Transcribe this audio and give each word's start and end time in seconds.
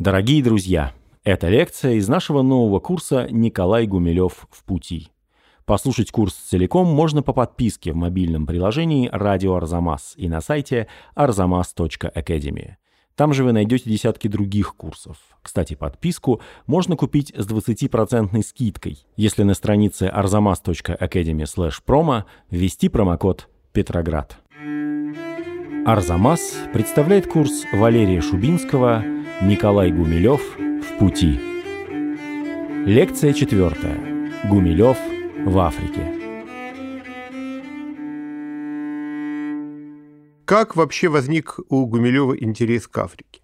Дорогие 0.00 0.42
друзья, 0.42 0.94
это 1.24 1.50
лекция 1.50 1.96
из 1.96 2.08
нашего 2.08 2.40
нового 2.40 2.80
курса 2.80 3.26
«Николай 3.30 3.86
Гумилев 3.86 4.46
в 4.50 4.64
пути». 4.64 5.08
Послушать 5.66 6.10
курс 6.10 6.32
целиком 6.32 6.86
можно 6.86 7.22
по 7.22 7.34
подписке 7.34 7.92
в 7.92 7.96
мобильном 7.96 8.46
приложении 8.46 9.10
«Радио 9.12 9.56
Арзамас» 9.56 10.14
и 10.16 10.30
на 10.30 10.40
сайте 10.40 10.86
arzamas.academy. 11.14 12.76
Там 13.14 13.34
же 13.34 13.44
вы 13.44 13.52
найдете 13.52 13.90
десятки 13.90 14.26
других 14.26 14.74
курсов. 14.74 15.18
Кстати, 15.42 15.74
подписку 15.74 16.40
можно 16.66 16.96
купить 16.96 17.34
с 17.36 17.46
20% 17.46 18.42
скидкой, 18.42 19.04
если 19.18 19.42
на 19.42 19.52
странице 19.52 20.10
arzamas.academy 20.10 21.44
promo 21.86 22.24
ввести 22.48 22.88
промокод 22.88 23.50
«Петроград». 23.72 24.38
Арзамас 25.84 26.54
представляет 26.72 27.26
курс 27.26 27.64
Валерия 27.74 28.22
Шубинского 28.22 29.19
«Николай 29.42 29.90
Гумилев 29.90 30.42
в 30.58 30.98
пути». 30.98 31.40
Лекция 32.84 33.32
четвертая. 33.32 33.98
Гумилев 34.44 34.98
в 35.46 35.58
Африке. 35.58 36.02
Как 40.44 40.76
вообще 40.76 41.08
возник 41.08 41.58
у 41.70 41.86
Гумилева 41.86 42.36
интерес 42.36 42.86
к 42.86 42.98
Африке? 42.98 43.40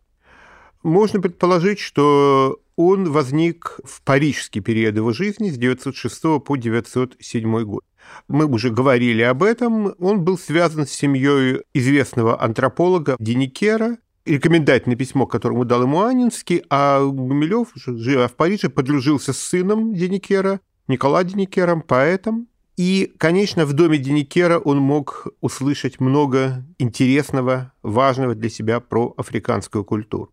Можно 0.83 1.23
предположить, 1.23 1.79
что 1.79 2.61
он 2.77 3.11
возник 3.11 3.81
в 3.83 4.03
парижский 4.03 4.61
период 4.61 4.97
его 4.97 5.13
жизни 5.13 5.49
с 5.49 5.57
906 5.57 6.45
по 6.45 6.57
907 6.57 7.63
год. 7.63 7.85
Мы 8.29 8.45
уже 8.45 8.69
говорили 8.69 9.23
об 9.23 9.43
этом. 9.43 9.95
Он 9.99 10.23
был 10.23 10.37
связан 10.37 10.87
с 10.87 10.91
семьей 10.91 11.63
известного 11.73 12.43
антрополога 12.43 13.17
Деникера, 13.19 13.97
рекомендательное 14.27 14.97
письмо, 14.97 15.27
которое 15.27 15.65
дал 15.65 15.83
ему 15.83 16.03
Анинский, 16.03 16.65
а 16.69 17.05
Гумилев, 17.05 17.69
живя 17.75 18.29
в 18.29 18.35
Париже, 18.35 18.69
подружился 18.69 19.33
с 19.33 19.39
сыном 19.39 19.95
Деникера, 19.95 20.61
Никола 20.89 21.25
Деникером, 21.25 21.83
поэтом. 21.83 22.49
И, 22.77 23.13
конечно, 23.17 23.65
в 23.65 23.73
доме 23.73 23.97
Деникера 23.97 24.59
он 24.59 24.79
мог 24.79 25.29
услышать 25.41 25.99
много 25.99 26.67
интересного, 26.79 27.73
важного 27.83 28.35
для 28.35 28.51
себя 28.51 28.81
про 28.81 29.15
африканскую 29.17 29.85
культуру. 29.85 30.31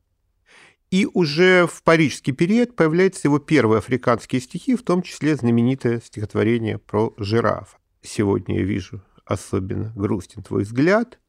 И 0.92 1.08
уже 1.12 1.66
в 1.66 1.82
парижский 1.82 2.34
период 2.34 2.76
появляются 2.76 3.28
его 3.28 3.40
первые 3.40 3.80
африканские 3.80 4.42
стихи, 4.42 4.76
в 4.76 4.84
том 4.84 5.02
числе 5.02 5.36
знаменитое 5.36 6.02
стихотворение 6.06 6.78
про 6.78 7.14
жирафа. 7.18 7.78
Сегодня 8.02 8.60
я 8.60 8.64
вижу 8.64 9.02
особенно 9.26 9.94
грустен 9.96 10.44
твой 10.44 10.64
взгляд, 10.64 11.20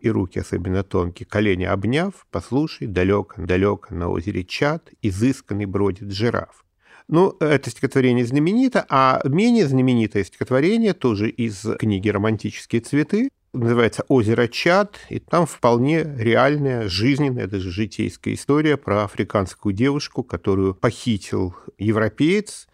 и 0.00 0.10
руки 0.10 0.38
особенно 0.38 0.82
тонкие, 0.82 1.26
колени 1.26 1.64
обняв, 1.64 2.26
послушай, 2.30 2.86
далеко-далеко 2.86 3.94
на 3.94 4.08
озере 4.08 4.44
Чад, 4.44 4.90
изысканный 5.02 5.66
бродит 5.66 6.12
жираф. 6.12 6.64
Ну, 7.08 7.36
это 7.38 7.70
стихотворение 7.70 8.26
знаменито, 8.26 8.84
а 8.88 9.20
менее 9.24 9.68
знаменитое 9.68 10.24
стихотворение 10.24 10.92
тоже 10.92 11.30
из 11.30 11.64
книги 11.78 12.08
«Романтические 12.08 12.80
цветы», 12.80 13.28
называется 13.52 14.04
«Озеро 14.08 14.48
Чад», 14.48 14.98
и 15.08 15.20
там 15.20 15.46
вполне 15.46 16.02
реальная, 16.02 16.88
жизненная, 16.88 17.46
даже 17.46 17.70
житейская 17.70 18.34
история 18.34 18.76
про 18.76 19.04
африканскую 19.04 19.72
девушку, 19.72 20.24
которую 20.24 20.74
похитил 20.74 21.54
европеец, 21.78 22.66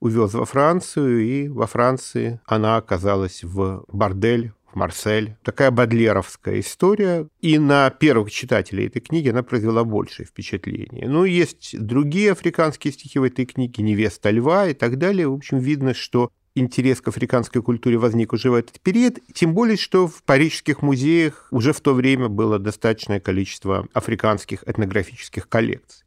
увез 0.00 0.34
во 0.34 0.44
Францию, 0.44 1.24
и 1.24 1.48
во 1.48 1.66
Франции 1.66 2.40
она 2.46 2.76
оказалась 2.76 3.42
в 3.42 3.84
бордель 3.88 4.52
в 4.72 4.76
Марсель. 4.76 5.36
Такая 5.42 5.70
бодлеровская 5.70 6.60
история. 6.60 7.28
И 7.40 7.58
на 7.58 7.90
первых 7.90 8.30
читателей 8.30 8.86
этой 8.86 9.00
книги 9.00 9.28
она 9.28 9.42
произвела 9.42 9.84
большее 9.84 10.26
впечатление. 10.26 11.08
Ну, 11.08 11.24
есть 11.24 11.78
другие 11.78 12.32
африканские 12.32 12.92
стихи 12.92 13.18
в 13.18 13.24
этой 13.24 13.46
книге, 13.46 13.82
«Невеста 13.82 14.30
льва» 14.30 14.68
и 14.68 14.74
так 14.74 14.98
далее. 14.98 15.28
В 15.28 15.34
общем, 15.34 15.58
видно, 15.58 15.94
что 15.94 16.30
интерес 16.54 17.00
к 17.00 17.08
африканской 17.08 17.62
культуре 17.62 17.98
возник 17.98 18.32
уже 18.32 18.50
в 18.50 18.54
этот 18.54 18.80
период, 18.80 19.18
тем 19.32 19.54
более, 19.54 19.76
что 19.76 20.06
в 20.06 20.22
парижских 20.24 20.82
музеях 20.82 21.48
уже 21.50 21.72
в 21.72 21.80
то 21.80 21.94
время 21.94 22.28
было 22.28 22.58
достаточное 22.58 23.20
количество 23.20 23.86
африканских 23.94 24.64
этнографических 24.66 25.48
коллекций. 25.48 26.04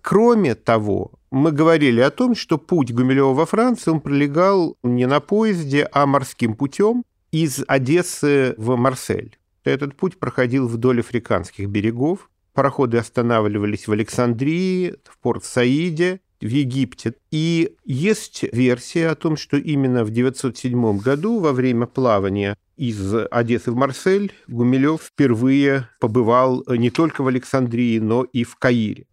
Кроме 0.00 0.54
того, 0.54 1.12
мы 1.30 1.52
говорили 1.52 2.00
о 2.00 2.10
том, 2.10 2.34
что 2.34 2.56
путь 2.56 2.92
Гумилева 2.92 3.34
во 3.34 3.46
Францию 3.46 3.94
он 3.94 4.00
пролегал 4.00 4.76
не 4.82 5.06
на 5.06 5.20
поезде, 5.20 5.88
а 5.92 6.06
морским 6.06 6.54
путем 6.54 7.04
из 7.32 7.62
Одессы 7.66 8.54
в 8.56 8.76
Марсель. 8.76 9.36
Этот 9.64 9.94
путь 9.94 10.18
проходил 10.18 10.66
вдоль 10.66 11.00
африканских 11.00 11.68
берегов. 11.68 12.30
Пароходы 12.54 12.98
останавливались 12.98 13.86
в 13.86 13.92
Александрии, 13.92 14.96
в 15.04 15.18
Порт-Саиде, 15.18 16.20
в 16.40 16.46
Египте. 16.46 17.14
И 17.30 17.76
есть 17.84 18.44
версия 18.52 19.08
о 19.08 19.14
том, 19.14 19.36
что 19.36 19.56
именно 19.56 20.04
в 20.04 20.10
907 20.10 20.98
году 20.98 21.40
во 21.40 21.52
время 21.52 21.86
плавания 21.86 22.56
из 22.76 23.14
Одессы 23.30 23.72
в 23.72 23.76
Марсель 23.76 24.32
Гумилев 24.46 25.02
впервые 25.02 25.88
побывал 26.00 26.64
не 26.68 26.90
только 26.90 27.22
в 27.22 27.28
Александрии, 27.28 27.98
но 27.98 28.22
и 28.24 28.44
в 28.44 28.56
Каире. 28.56 29.06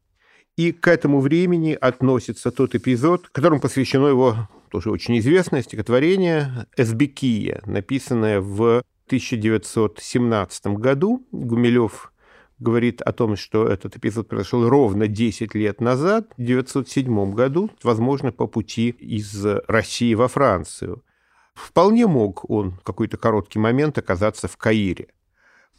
И 0.55 0.71
к 0.71 0.87
этому 0.87 1.19
времени 1.19 1.73
относится 1.73 2.51
тот 2.51 2.75
эпизод, 2.75 3.27
которому 3.29 3.59
посвящено 3.59 4.07
его 4.07 4.47
тоже 4.75 4.91
очень 4.91 5.17
известное 5.19 5.61
стихотворение 5.61 6.67
«Эсбекия», 6.75 7.61
написанное 7.65 8.41
в 8.41 8.83
1917 9.05 10.67
году. 10.67 11.25
Гумилев 11.31 12.11
говорит 12.59 13.01
о 13.01 13.13
том, 13.13 13.37
что 13.37 13.69
этот 13.69 13.95
эпизод 13.95 14.27
произошел 14.27 14.67
ровно 14.67 15.07
10 15.07 15.55
лет 15.55 15.79
назад, 15.79 16.27
в 16.31 16.41
1907 16.41 17.33
году, 17.33 17.69
возможно, 17.83 18.33
по 18.33 18.47
пути 18.47 18.89
из 18.89 19.45
России 19.69 20.13
во 20.13 20.27
Францию. 20.27 21.05
Вполне 21.53 22.05
мог 22.05 22.49
он 22.49 22.71
в 22.71 22.81
какой-то 22.81 23.15
короткий 23.15 23.59
момент 23.59 23.97
оказаться 23.97 24.49
в 24.49 24.57
Каире. 24.57 25.07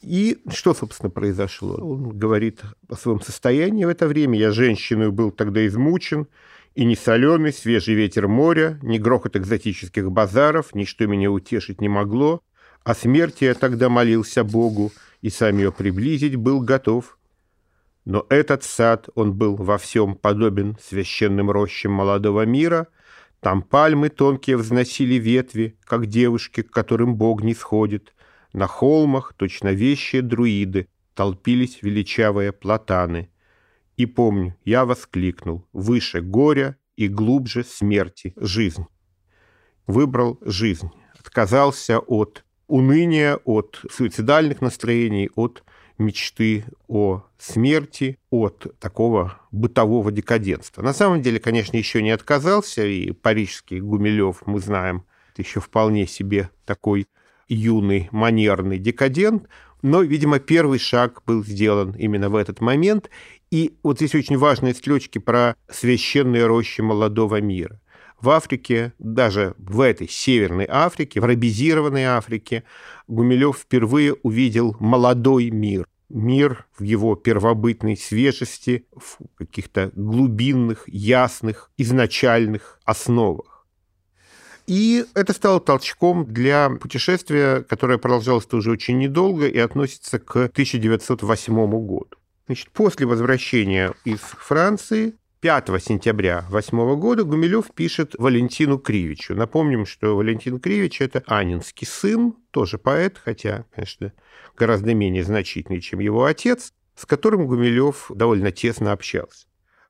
И 0.01 0.39
что, 0.49 0.73
собственно, 0.73 1.11
произошло? 1.11 1.75
Он 1.75 2.19
говорит 2.19 2.63
о 2.89 2.97
своем 2.97 3.21
состоянии 3.21 3.85
в 3.85 3.91
это 3.91 4.07
время. 4.07 4.39
«Я 4.39 4.53
женщиной 4.53 5.11
был 5.11 5.33
тогда 5.33 5.67
измучен, 5.67 6.29
и 6.77 6.85
ни 6.85 6.95
соленый 6.95 7.55
свежий 7.55 7.95
ветер 7.95 8.29
моря, 8.29 8.79
ни 8.83 8.99
грохот 8.99 9.35
экзотических 9.35 10.13
базаров, 10.13 10.75
ничто 10.75 11.07
меня 11.07 11.31
утешить 11.31 11.81
не 11.81 11.89
могло. 11.89 12.43
О 12.85 12.95
смерти 12.95 13.45
я 13.45 13.55
тогда 13.55 13.89
молился 13.89 14.45
Богу, 14.45 14.93
и 15.23 15.31
сам 15.31 15.57
ее 15.57 15.73
приблизить 15.73 16.37
был 16.37 16.61
готов. 16.61 17.19
Но 18.05 18.27
этот 18.29 18.63
сад, 18.63 19.09
он 19.15 19.33
был 19.33 19.57
во 19.57 19.79
всем 19.79 20.17
подобен 20.17 20.77
священным 20.81 21.51
рощам 21.51 21.93
молодого 21.93 22.45
мира. 22.45 22.89
Там 23.41 23.63
пальмы 23.63 24.11
тонкие 24.11 24.59
взносили 24.59 25.15
ветви, 25.15 25.79
как 25.83 26.05
девушки, 26.07 26.61
к 26.61 26.71
которым 26.71 27.17
Бог 27.17 27.43
не 27.43 27.55
сходит. 27.55 28.15
На 28.53 28.67
холмах, 28.67 29.33
точно 29.35 29.73
вещие 29.73 30.21
друиды, 30.21 30.89
толпились 31.15 31.79
величавые 31.81 32.53
платаны— 32.53 33.31
и 33.97 34.07
помню, 34.07 34.57
я 34.65 34.85
воскликнул 34.85 35.67
«Выше 35.73 36.21
горя 36.21 36.77
и 36.97 37.09
глубже 37.09 37.65
смерти 37.65 38.35
жизнь». 38.37 38.87
Выбрал 39.87 40.39
жизнь, 40.43 40.91
отказался 41.19 41.99
от 42.01 42.45
уныния, 42.67 43.37
от 43.45 43.81
суицидальных 43.91 44.61
настроений, 44.61 45.31
от 45.37 45.63
мечты 45.99 46.65
о 46.89 47.25
смерти, 47.39 48.19
от 48.31 48.79
такого 48.79 49.41
бытового 49.51 50.13
декаденства. 50.13 50.83
На 50.83 50.93
самом 50.93 51.23
деле, 51.23 51.39
конечно, 51.39 51.77
еще 51.77 52.03
не 52.03 52.11
отказался, 52.11 52.85
и 52.85 53.13
парижский 53.13 53.81
Гумилев, 53.81 54.43
мы 54.47 54.61
знаем, 54.61 55.05
еще 55.37 55.61
вполне 55.61 56.07
себе 56.07 56.51
такой 56.65 57.07
юный 57.49 58.09
манерный 58.11 58.79
декадент, 58.79 59.49
но, 59.83 60.03
видимо, 60.03 60.39
первый 60.39 60.79
шаг 60.79 61.23
был 61.27 61.45
сделан 61.45 61.93
именно 61.93 62.29
в 62.29 62.37
этот 62.37 62.61
момент. 62.61 63.11
И 63.51 63.77
вот 63.83 63.99
здесь 63.99 64.15
очень 64.15 64.39
важные 64.39 64.75
строчки 64.75 65.19
про 65.19 65.55
священные 65.71 66.47
рощи 66.47 66.81
молодого 66.81 67.41
мира. 67.41 67.81
В 68.21 68.31
Африке, 68.31 68.93
даже 68.99 69.55
в 69.59 69.81
этой 69.81 70.09
Северной 70.09 70.67
Африке, 70.69 71.21
в 71.21 71.25
арабизированной 71.25 72.05
Африке, 72.05 72.65
Гумилев 73.09 73.59
впервые 73.59 74.15
увидел 74.15 74.75
молодой 74.81 75.51
мир. 75.51 75.87
Мир 76.09 76.67
в 76.79 76.83
его 76.83 77.15
первобытной 77.15 77.97
свежести, 77.97 78.87
в 78.93 79.19
каких-то 79.37 79.91
глубинных, 79.95 80.85
ясных, 80.89 81.71
изначальных 81.77 82.81
основах. 82.85 83.67
И 84.67 85.05
это 85.15 85.33
стало 85.33 85.61
толчком 85.61 86.25
для 86.25 86.71
путешествия, 86.71 87.63
которое 87.63 87.99
продолжалось 87.99 88.47
тоже 88.47 88.71
очень 88.71 88.99
недолго 88.99 89.47
и 89.47 89.59
относится 89.59 90.19
к 90.19 90.37
1908 90.37 91.71
году. 91.87 92.17
Значит, 92.47 92.71
после 92.71 93.07
возвращения 93.07 93.93
из 94.05 94.21
Франции 94.21 95.15
5 95.41 95.67
сентября 95.83 96.43
2008 96.49 97.01
года 97.01 97.25
Гумилев 97.25 97.73
пишет 97.75 98.15
Валентину 98.19 98.79
Кривичу. 98.79 99.35
Напомним, 99.35 99.85
что 99.85 100.17
Валентин 100.17 100.61
Кривич– 100.61 101.01
это 101.03 101.25
Анинский 101.27 101.87
сын, 101.87 102.35
тоже 102.53 102.79
поэт, 102.79 103.21
хотя, 103.23 103.65
конечно, 103.75 104.13
гораздо 104.57 104.95
менее 104.95 105.25
значительный, 105.25 105.81
чем 105.81 105.99
его 105.99 106.25
отец. 106.25 106.73
с 106.95 107.05
которым 107.05 107.47
Гумилев 107.47 108.11
довольно 108.15 108.51
тесно 108.53 108.93
общался. 108.93 109.47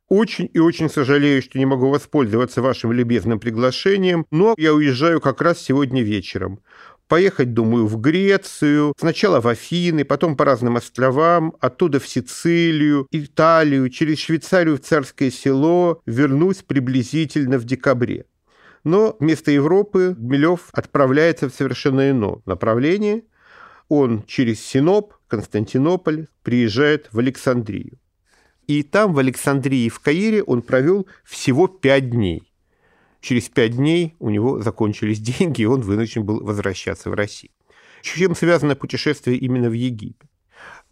Очень 0.09 0.51
и 0.53 0.59
очень 0.59 0.89
сожалею, 0.89 1.43
что 1.43 1.59
не 1.59 1.67
могу 1.67 1.89
воспользоваться 1.89 2.63
вашим 2.63 2.91
любезным 2.91 3.39
приглашением, 3.39 4.27
но 4.31 4.55
я 4.57 4.73
уезжаю 4.73 5.21
как 5.21 5.41
раз 5.41 5.61
сегодня 5.61 6.03
вечером. 6.03 6.61
Поехать, 7.09 7.55
думаю, 7.55 7.87
в 7.87 8.01
Грецию, 8.01 8.93
сначала 8.99 9.41
в 9.41 9.47
Афины, 9.47 10.05
потом 10.05 10.37
по 10.37 10.45
разным 10.45 10.77
островам, 10.77 11.55
оттуда 11.61 12.01
в 12.01 12.09
Сицилию, 12.09 13.07
Италию, 13.13 13.89
через 13.91 14.19
Швейцарию 14.19 14.77
в 14.77 14.81
Царское 14.81 15.31
село, 15.31 16.01
вернусь 16.05 16.63
приблизительно 16.63 17.59
в 17.59 17.65
декабре. 17.65 18.27
Но 18.83 19.17
вместо 19.21 19.53
Европы 19.53 20.17
Гумилев 20.19 20.69
отправляется 20.73 21.49
в 21.49 21.55
совершенно 21.55 22.11
иное 22.11 22.39
направление. 22.45 23.23
Он 23.89 24.25
через 24.25 24.61
Синоп, 24.65 25.15
Константинополь, 25.29 26.27
приезжает 26.43 27.09
в 27.13 27.21
Александрию. 27.21 27.99
И 28.67 28.83
там, 28.83 29.15
в 29.15 29.19
Александрии, 29.21 29.89
в 29.89 30.01
Каире, 30.01 30.43
он 30.43 30.61
провел 30.63 31.07
всего 31.25 31.69
пять 31.69 32.11
дней. 32.11 32.46
Через 33.27 33.49
пять 33.49 33.75
дней 33.75 34.15
у 34.21 34.31
него 34.31 34.63
закончились 34.63 35.19
деньги, 35.19 35.63
и 35.63 35.65
он 35.65 35.81
вынужден 35.81 36.25
был 36.25 36.45
возвращаться 36.45 37.11
в 37.11 37.15
Россию. 37.15 37.51
Чем 38.01 38.37
связано 38.37 38.77
путешествие 38.77 39.37
именно 39.37 39.69
в 39.69 39.73
Египет? 39.73 40.31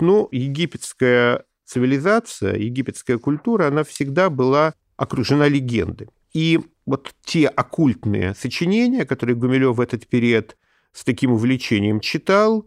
Ну, 0.00 0.26
египетская 0.32 1.44
цивилизация, 1.64 2.56
египетская 2.56 3.18
культура, 3.18 3.68
она 3.68 3.84
всегда 3.84 4.30
была 4.30 4.74
окружена 4.96 5.46
легендами. 5.46 6.10
И 6.32 6.58
вот 6.86 7.14
те 7.24 7.46
оккультные 7.46 8.34
сочинения, 8.34 9.04
которые 9.04 9.36
Гумилев 9.36 9.76
в 9.76 9.80
этот 9.80 10.08
период 10.08 10.56
с 10.92 11.04
таким 11.04 11.30
увлечением 11.30 12.00
читал, 12.00 12.66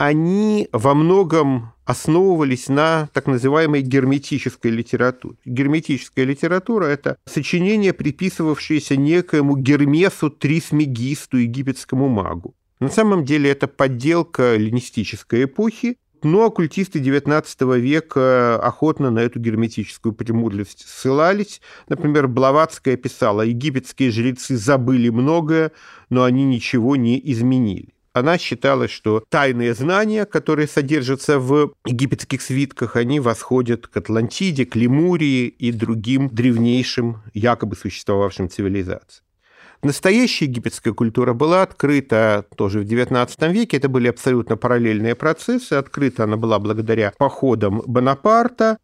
они 0.00 0.66
во 0.72 0.94
многом 0.94 1.74
основывались 1.84 2.70
на 2.70 3.10
так 3.12 3.26
называемой 3.26 3.82
герметической 3.82 4.70
литературе. 4.70 5.36
Герметическая 5.44 6.24
литература– 6.24 6.84
это 6.86 7.18
сочинение, 7.26 7.92
приписывавшееся 7.92 8.96
некоему 8.96 9.58
Гермесу 9.58 10.30
Трисмегисту, 10.30 11.36
египетскому 11.36 12.08
магу. 12.08 12.54
На 12.80 12.88
самом 12.88 13.26
деле 13.26 13.50
это 13.50 13.68
подделка 13.68 14.54
эллинистической 14.54 15.44
эпохи, 15.44 15.98
но 16.22 16.46
оккультисты 16.46 16.98
XIX 16.98 17.78
века 17.78 18.56
охотно 18.56 19.10
на 19.10 19.18
эту 19.18 19.38
герметическую 19.38 20.14
премудрость 20.14 20.88
ссылались. 20.88 21.60
Например, 21.90 22.26
Блаватская 22.26 22.96
писала, 22.96 23.42
египетские 23.42 24.10
жрецы 24.12 24.56
забыли 24.56 25.10
многое, 25.10 25.72
но 26.08 26.24
они 26.24 26.44
ничего 26.44 26.96
не 26.96 27.20
изменили. 27.22 27.92
Она 28.12 28.38
считала, 28.38 28.88
что 28.88 29.22
тайные 29.28 29.72
знания, 29.74 30.24
которые 30.24 30.66
содержатся 30.66 31.38
в 31.38 31.74
египетских 31.86 32.42
свитках, 32.42 32.96
они 32.96 33.20
восходят 33.20 33.86
к 33.86 33.96
Атлантиде, 33.96 34.66
к 34.66 34.74
Лемурии 34.74 35.46
и 35.46 35.70
другим 35.70 36.28
древнейшим, 36.28 37.22
якобы 37.34 37.76
существовавшим 37.76 38.50
цивилизациям. 38.50 39.24
Настоящая 39.82 40.44
египетская 40.46 40.92
культура 40.92 41.32
была 41.32 41.62
открыта 41.62 42.44
тоже 42.56 42.80
в 42.80 42.82
XIX 42.82 43.52
веке. 43.52 43.78
Это 43.78 43.88
были 43.88 44.08
абсолютно 44.08 44.56
параллельные 44.56 45.14
процессы. 45.14 45.74
Открыта 45.74 46.24
она 46.24 46.36
была 46.36 46.58
благодаря 46.58 47.14
походам 47.16 47.82
Бонапарта, 47.86 48.76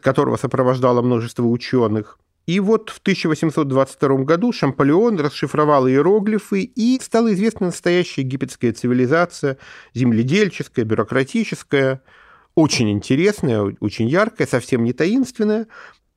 которого 0.00 0.36
сопровождало 0.36 1.00
множество 1.00 1.44
ученых. 1.44 2.18
И 2.46 2.58
вот 2.60 2.90
в 2.90 2.98
1822 2.98 4.24
году 4.24 4.52
Шампалеон 4.52 5.20
расшифровал 5.20 5.86
иероглифы, 5.88 6.62
и 6.62 6.98
стала 7.00 7.32
известна 7.32 7.66
настоящая 7.66 8.22
египетская 8.22 8.72
цивилизация, 8.72 9.58
земледельческая, 9.94 10.84
бюрократическая, 10.84 12.02
очень 12.54 12.90
интересная, 12.90 13.76
очень 13.80 14.08
яркая, 14.08 14.46
совсем 14.46 14.84
не 14.84 14.92
таинственная. 14.92 15.68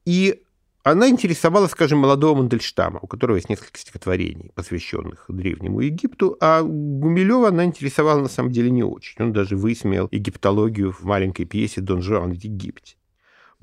И 0.06 0.42
она 0.83 1.10
интересовала, 1.10 1.68
скажем, 1.68 2.00
молодого 2.00 2.38
Мандельштама, 2.38 3.00
у 3.01 3.07
которого 3.07 3.38
есть 3.38 3.50
несколько 3.50 3.80
стихотворений, 3.80 4.51
посвященных 4.54 5.25
Древнему 5.28 5.81
Египту, 5.81 6.38
а 6.39 6.62
Гумилева 6.62 7.48
она 7.48 7.66
интересовала 7.66 8.21
на 8.21 8.30
самом 8.30 8.51
деле 8.51 8.69
не 8.69 8.83
очень. 8.83 9.24
Он 9.24 9.33
даже 9.33 9.57
высмеял 9.57 10.07
египтологию 10.12 10.92
в 10.92 11.04
маленькой 11.04 11.45
пьесе 11.45 11.81
«Дон 11.81 12.01
Жуан 12.04 12.33
в 12.33 12.36
Египте». 12.36 12.98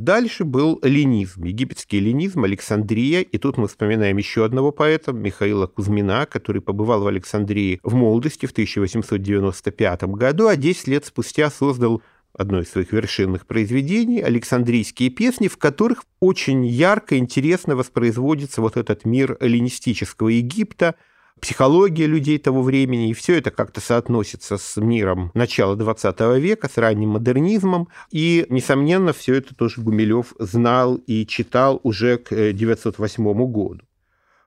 Дальше 0.02 0.44
был 0.44 0.80
ленизм, 0.82 1.44
египетский 1.44 2.00
ленизм, 2.00 2.42
Александрия. 2.42 3.20
И 3.20 3.38
тут 3.38 3.56
мы 3.56 3.68
вспоминаем 3.68 4.16
еще 4.16 4.44
одного 4.44 4.72
поэта, 4.72 5.12
Михаила 5.12 5.68
Кузьмина, 5.68 6.26
который 6.26 6.60
побывал 6.60 7.04
в 7.04 7.06
Александрии 7.06 7.78
в 7.84 7.94
молодости 7.94 8.46
в 8.46 8.50
1895 8.50 10.02
году, 10.02 10.48
а 10.48 10.56
10 10.56 10.88
лет 10.88 11.06
спустя 11.06 11.50
создал 11.50 12.02
одно 12.36 12.62
из 12.62 12.70
своих 12.70 12.90
вершинных 12.92 13.46
произведений, 13.46 14.20
«Александрийские 14.20 15.10
песни», 15.10 15.46
в 15.46 15.56
которых 15.56 16.02
очень 16.18 16.66
ярко, 16.66 17.16
интересно 17.16 17.76
воспроизводится 17.76 18.60
вот 18.60 18.76
этот 18.76 19.04
мир 19.04 19.36
эллинистического 19.38 20.30
Египта– 20.30 20.96
психология 21.40 22.06
людей 22.06 22.38
того 22.38 22.62
времени, 22.62 23.10
и 23.10 23.14
все 23.14 23.38
это 23.38 23.50
как-то 23.50 23.80
соотносится 23.80 24.58
с 24.58 24.76
миром 24.80 25.30
начала 25.34 25.74
XX 25.76 26.38
века, 26.38 26.68
с 26.68 26.78
ранним 26.78 27.10
модернизмом. 27.10 27.88
И, 28.10 28.46
несомненно, 28.48 29.12
все 29.12 29.34
это 29.34 29.54
тоже 29.54 29.80
Гумилев 29.80 30.34
знал 30.38 30.96
и 30.96 31.26
читал 31.26 31.80
уже 31.82 32.18
к 32.18 32.32
1908 32.32 33.28
э, 33.28 33.46
году. 33.46 33.80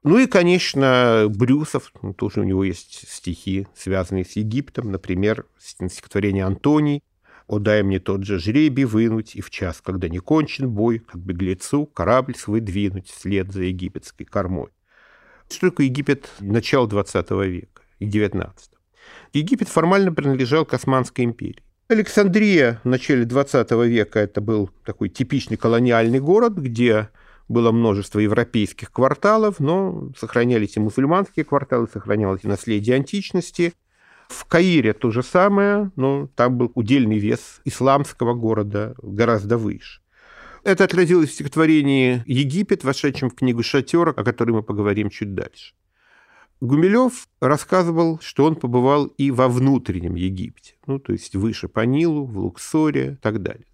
Ну 0.04 0.20
и, 0.20 0.28
конечно, 0.28 1.26
Брюсов, 1.30 1.92
ну, 2.02 2.14
тоже 2.14 2.42
у 2.42 2.44
него 2.44 2.64
есть 2.64 3.10
стихи, 3.10 3.68
связанные 3.76 4.24
с 4.24 4.34
Египтом, 4.34 4.92
например, 4.92 5.48
стихотворение 5.58 6.46
Антоний, 6.46 7.02
«О, 7.48 7.60
дай 7.60 7.84
мне 7.84 8.00
тот 8.00 8.24
же 8.24 8.40
жребий 8.40 8.86
вынуть, 8.86 9.36
и 9.36 9.42
в 9.42 9.52
час, 9.52 9.80
когда 9.82 10.10
не 10.10 10.18
кончен 10.18 10.70
бой, 10.70 11.00
как 11.00 11.22
беглецу 11.22 11.86
корабль 11.86 12.36
свой 12.36 12.60
двинуть 12.60 13.08
вслед 13.10 13.52
за 13.52 13.64
египетской 13.64 14.24
кормой». 14.24 14.70
Что 15.50 15.70
такое 15.70 15.88
Египет 15.88 16.30
начала 16.40 16.88
20 16.88 17.32
века 17.32 17.82
и 18.00 18.06
19 18.06 18.70
Египет 19.34 19.70
формально 19.70 20.14
принадлежал 20.14 20.66
к 20.66 20.74
Османской 20.74 21.26
империи. 21.26 21.64
Александрия 21.88 22.82
в 22.84 22.88
начале 22.88 23.26
20 23.26 23.72
века 23.88 24.20
это 24.20 24.42
был 24.42 24.72
такой 24.86 25.10
типичный 25.10 25.58
колониальный 25.58 26.20
город, 26.20 26.56
где 26.56 27.10
было 27.48 27.72
множество 27.72 28.20
европейских 28.20 28.92
кварталов, 28.92 29.60
но 29.60 30.12
сохранялись 30.18 30.78
и 30.78 30.80
мусульманские 30.80 31.46
кварталы, 31.46 31.88
сохранялось 31.92 32.44
и 32.44 32.48
наследие 32.48 32.96
античности. 32.96 33.74
В 34.30 34.46
Каире 34.46 34.94
то 34.94 35.12
же 35.12 35.22
самое, 35.22 35.92
но 35.96 36.28
там 36.36 36.58
был 36.58 36.72
удельный 36.74 37.20
вес 37.20 37.62
исламского 37.66 38.34
города 38.34 38.96
гораздо 39.04 39.58
выше. 39.58 40.02
Это 40.66 40.86
отразилось 40.86 41.30
в 41.30 41.34
стихотворении 41.34 42.24
«Египет», 42.26 42.84
вошедшем 42.84 43.30
в 43.30 43.36
книгу 43.36 43.62
«Шатер», 43.62 44.10
о 44.10 44.24
которой 44.24 44.50
мы 44.50 44.64
поговорим 44.64 45.12
чуть 45.12 45.36
дальше. 45.36 45.76
Гумилев 46.60 47.28
рассказывал, 47.40 48.18
что 48.20 48.46
он 48.46 48.56
побывал 48.56 49.06
и 49.06 49.30
во 49.30 49.48
внутреннем 49.48 50.16
Египте, 50.16 50.74
ну, 50.88 50.98
то 50.98 51.14
есть 51.14 51.36
выше 51.36 51.68
по 51.68 51.82
Нилу, 51.82 52.26
в 52.26 52.40
Луксоре 52.40 53.12
и 53.12 53.16
так 53.18 53.44
далее. 53.44 53.68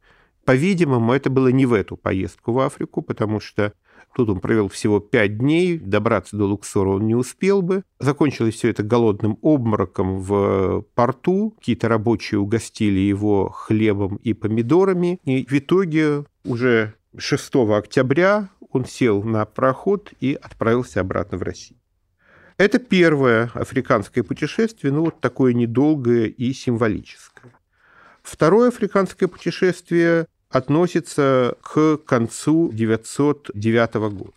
По-видимому, 0.44 1.13
это 1.13 1.30
было 1.30 1.48
не 1.48 1.65
в 1.65 1.72
эту 1.72 1.96
поездку 1.96 2.51
в 2.51 2.60
Африку, 2.60 3.01
потому 3.01 3.39
что 3.39 3.72
тут 4.13 4.30
он 4.30 4.42
провел 4.42 4.68
всего 4.68 5.00
пять 5.00 5.38
дней, 5.38 5.77
добраться 5.77 6.36
до 6.36 6.44
Луксора 6.44 6.89
он 6.89 7.08
не 7.08 7.15
успел 7.15 7.62
бы. 7.62 7.84
Закончилось 8.00 8.56
все 8.56 8.68
это 8.68 8.84
голодным 8.84 9.38
обмороком 9.42 10.20
в 10.20 10.82
порту. 10.94 11.51
Какие-то 11.51 11.88
рабочие 11.88 12.39
угостили 12.42 13.00
его 13.00 13.50
хлебом 13.50 14.18
и 14.18 14.34
помидорами. 14.34 15.20
И 15.24 15.46
в 15.46 15.54
итоге 15.54 16.25
уже 16.43 16.95
6 17.17 17.55
октября 17.55 18.50
он 18.71 18.86
сел 18.86 19.24
на 19.24 19.45
проход 19.45 20.12
и 20.19 20.38
отправился 20.41 21.01
обратно 21.01 21.38
в 21.38 21.43
Россию. 21.43 21.79
Это 22.57 22.79
первое 22.79 23.50
африканское 23.53 24.24
путешествие, 24.24 24.93
ну 24.93 25.05
вот 25.05 25.19
такое 25.19 25.53
недолгое 25.53 26.25
и 26.25 26.53
символическое. 26.53 27.53
Второе 28.21 28.69
африканское 28.69 29.27
путешествие 29.27 30.27
относится 30.50 31.57
к 31.62 31.98
концу 31.98 32.71
909 32.71 33.93
года. 34.13 34.33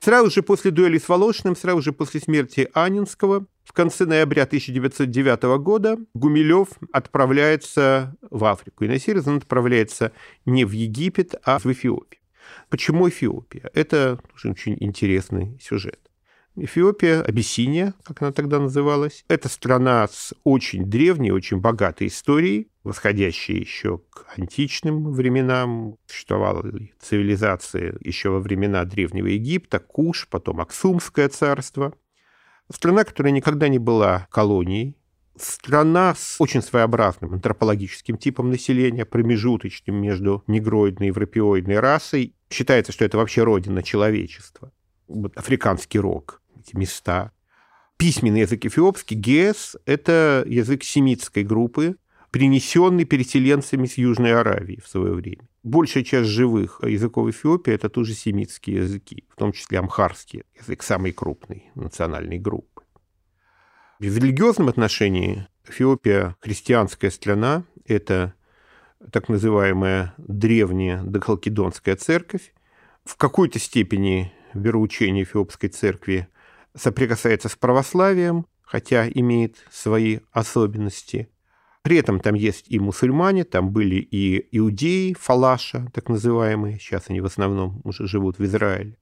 Сразу 0.00 0.30
же 0.30 0.42
после 0.42 0.70
дуэли 0.70 0.98
с 0.98 1.08
Волошиным, 1.08 1.56
сразу 1.56 1.82
же 1.82 1.92
после 1.92 2.20
смерти 2.20 2.68
Анинского, 2.74 3.46
конце 3.76 4.06
ноября 4.06 4.44
1909 4.44 5.42
года 5.60 5.98
Гумилев 6.14 6.68
отправляется 6.92 8.16
в 8.30 8.44
Африку. 8.46 8.84
И 8.84 8.88
на 8.88 8.98
сей 8.98 9.14
раз 9.14 9.26
он 9.26 9.36
отправляется 9.36 10.12
не 10.46 10.64
в 10.64 10.72
Египет, 10.72 11.34
а 11.44 11.58
в 11.58 11.66
Эфиопию. 11.66 12.22
Почему 12.70 13.08
Эфиопия? 13.08 13.70
Это 13.74 14.18
очень 14.44 14.76
интересный 14.80 15.58
сюжет. 15.60 16.00
Эфиопия, 16.56 17.20
Абиссиния, 17.20 17.92
как 18.02 18.22
она 18.22 18.32
тогда 18.32 18.58
называлась, 18.58 19.26
это 19.28 19.50
страна 19.50 20.08
с 20.08 20.32
очень 20.42 20.86
древней, 20.86 21.30
очень 21.30 21.58
богатой 21.58 22.06
историей, 22.06 22.70
восходящей 22.82 23.58
еще 23.58 23.98
к 24.10 24.24
античным 24.38 25.12
временам. 25.12 25.98
Существовала 26.06 26.64
цивилизация 26.98 27.98
еще 28.00 28.30
во 28.30 28.40
времена 28.40 28.86
Древнего 28.86 29.26
Египта, 29.26 29.80
Куш, 29.80 30.28
потом 30.30 30.62
Аксумское 30.62 31.28
царство. 31.28 31.92
Страна, 32.70 33.04
которая 33.04 33.32
никогда 33.32 33.68
не 33.68 33.78
была 33.78 34.26
колонией 34.30 34.96
Страна 35.38 36.14
с 36.14 36.36
очень 36.38 36.62
своеобразным 36.62 37.34
антропологическим 37.34 38.16
типом 38.16 38.50
населения, 38.50 39.04
промежуточным 39.04 39.94
между 39.96 40.42
негроидной 40.46 41.06
и 41.06 41.08
европеоидной 41.08 41.78
расой. 41.78 42.34
Считается, 42.50 42.92
что 42.92 43.04
это 43.04 43.18
вообще 43.18 43.42
родина 43.42 43.82
человечества. 43.82 44.72
Вот 45.08 45.36
африканский 45.36 45.98
рог, 45.98 46.40
эти 46.58 46.74
места. 46.74 47.32
Письменный 47.98 48.40
язык 48.40 48.64
эфиопский, 48.64 49.16
гес, 49.16 49.76
это 49.84 50.42
язык 50.46 50.84
семитской 50.84 51.44
группы, 51.44 51.96
принесенный 52.36 53.06
переселенцами 53.06 53.86
с 53.86 53.96
Южной 53.96 54.34
Аравии 54.38 54.78
в 54.84 54.86
свое 54.86 55.14
время. 55.14 55.48
Большая 55.62 56.04
часть 56.04 56.28
живых 56.28 56.82
языков 56.82 57.30
Эфиопии– 57.30 57.72
это 57.72 57.88
тоже 57.88 58.12
семитские 58.12 58.76
языки, 58.76 59.24
в 59.30 59.36
том 59.36 59.52
числе 59.52 59.78
амхарский 59.78 60.42
язык, 60.54 60.82
самый 60.82 61.12
крупный 61.12 61.70
национальной 61.74 62.38
группы. 62.38 62.82
В 64.00 64.02
религиозном 64.04 64.68
отношении 64.68 65.46
Эфиопия– 65.66 66.36
христианская 66.40 67.10
страна, 67.10 67.64
это 67.86 68.34
так 69.10 69.30
называемая 69.30 70.12
древняя 70.18 71.02
дохалкидонская 71.04 71.96
церковь. 71.96 72.52
В 73.06 73.16
какой-то 73.16 73.58
степени 73.58 74.30
вероучение 74.52 75.24
эфиопской 75.24 75.70
церкви 75.70 76.28
соприкасается 76.74 77.48
с 77.48 77.56
православием, 77.56 78.44
хотя 78.60 79.08
имеет 79.08 79.56
свои 79.70 80.18
особенности. 80.32 81.30
При 81.86 81.98
этом 81.98 82.18
там 82.18 82.34
есть 82.34 82.64
и 82.68 82.80
мусульмане, 82.80 83.44
там 83.44 83.70
были 83.70 83.94
и 83.94 84.48
иудеи, 84.50 85.14
фалаша, 85.16 85.88
так 85.94 86.08
называемые, 86.08 86.80
сейчас 86.80 87.04
они 87.10 87.20
в 87.20 87.26
основном 87.26 87.80
уже 87.84 88.08
живут 88.08 88.40
в 88.40 88.44
Израиле. 88.44 88.98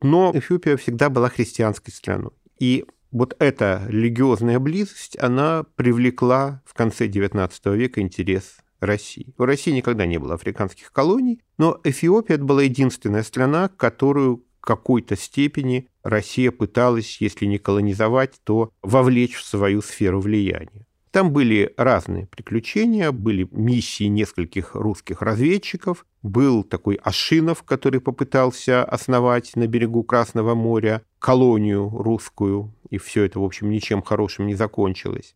Но 0.00 0.30
Эфиопия 0.32 0.76
всегда 0.76 1.10
была 1.10 1.28
христианской 1.28 1.92
страной. 1.92 2.30
И 2.60 2.84
вот 3.10 3.34
эта 3.40 3.84
религиозная 3.88 4.60
близость, 4.60 5.18
она 5.18 5.64
привлекла 5.74 6.62
в 6.64 6.74
конце 6.74 7.08
XIX 7.08 7.50
века 7.74 8.00
интерес 8.00 8.58
России. 8.78 9.34
У 9.36 9.44
России 9.44 9.72
никогда 9.72 10.06
не 10.06 10.18
было 10.18 10.34
африканских 10.34 10.92
колоний, 10.92 11.42
но 11.58 11.80
Эфиопия 11.82 12.36
это 12.36 12.44
была 12.44 12.62
единственная 12.62 13.24
страна, 13.24 13.68
которую 13.68 14.44
в 14.60 14.64
какой-то 14.64 15.16
степени 15.16 15.88
Россия 16.04 16.52
пыталась, 16.52 17.20
если 17.20 17.46
не 17.46 17.58
колонизовать, 17.58 18.40
то 18.44 18.70
вовлечь 18.82 19.34
в 19.34 19.44
свою 19.44 19.82
сферу 19.82 20.20
влияния. 20.20 20.86
Там 21.10 21.32
были 21.32 21.74
разные 21.76 22.26
приключения, 22.26 23.10
были 23.10 23.48
миссии 23.50 24.04
нескольких 24.04 24.76
русских 24.76 25.22
разведчиков, 25.22 26.06
был 26.22 26.62
такой 26.62 26.94
Ашинов, 26.96 27.64
который 27.64 28.00
попытался 28.00 28.84
основать 28.84 29.56
на 29.56 29.66
берегу 29.66 30.04
Красного 30.04 30.54
моря 30.54 31.02
колонию 31.18 31.88
русскую, 31.90 32.72
и 32.90 32.98
все 32.98 33.24
это, 33.24 33.40
в 33.40 33.44
общем, 33.44 33.70
ничем 33.70 34.02
хорошим 34.02 34.46
не 34.46 34.54
закончилось. 34.54 35.34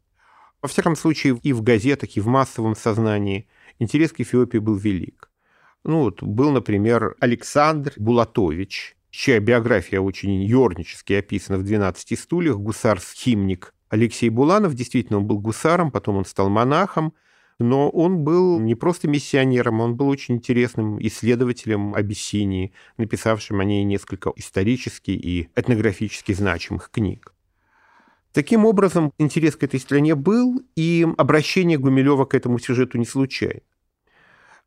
Во 0.62 0.68
всяком 0.68 0.94
случае, 0.94 1.38
и 1.42 1.52
в 1.52 1.62
газетах, 1.62 2.16
и 2.16 2.20
в 2.20 2.26
массовом 2.28 2.76
сознании 2.76 3.48
интерес 3.80 4.12
к 4.12 4.20
Эфиопии 4.20 4.58
был 4.58 4.76
велик. 4.76 5.28
Ну 5.82 6.02
вот, 6.02 6.22
был, 6.22 6.52
например, 6.52 7.16
Александр 7.18 7.92
Булатович, 7.96 8.96
чья 9.10 9.40
биография 9.40 10.00
очень 10.00 10.42
юрнически 10.42 11.14
описана 11.14 11.58
в 11.58 11.64
«12 11.64 12.16
стульях», 12.16 12.56
гусар-схимник 12.58 13.73
Алексей 13.94 14.28
Буланов. 14.28 14.74
Действительно, 14.74 15.18
он 15.18 15.26
был 15.26 15.38
гусаром, 15.38 15.92
потом 15.92 16.16
он 16.16 16.24
стал 16.24 16.50
монахом, 16.50 17.14
но 17.60 17.88
он 17.88 18.24
был 18.24 18.58
не 18.58 18.74
просто 18.74 19.06
миссионером, 19.06 19.80
он 19.80 19.94
был 19.94 20.08
очень 20.08 20.34
интересным 20.34 20.98
исследователем 21.00 21.94
Абиссинии, 21.94 22.72
написавшим 22.96 23.60
о 23.60 23.64
ней 23.64 23.84
несколько 23.84 24.32
исторически 24.34 25.12
и 25.12 25.48
этнографически 25.54 26.32
значимых 26.32 26.90
книг. 26.90 27.32
Таким 28.32 28.64
образом, 28.64 29.12
интерес 29.18 29.54
к 29.54 29.62
этой 29.62 29.78
стране 29.78 30.16
был, 30.16 30.60
и 30.74 31.06
обращение 31.16 31.78
Гумилева 31.78 32.24
к 32.24 32.34
этому 32.34 32.58
сюжету 32.58 32.98
не 32.98 33.06
случайно. 33.06 33.60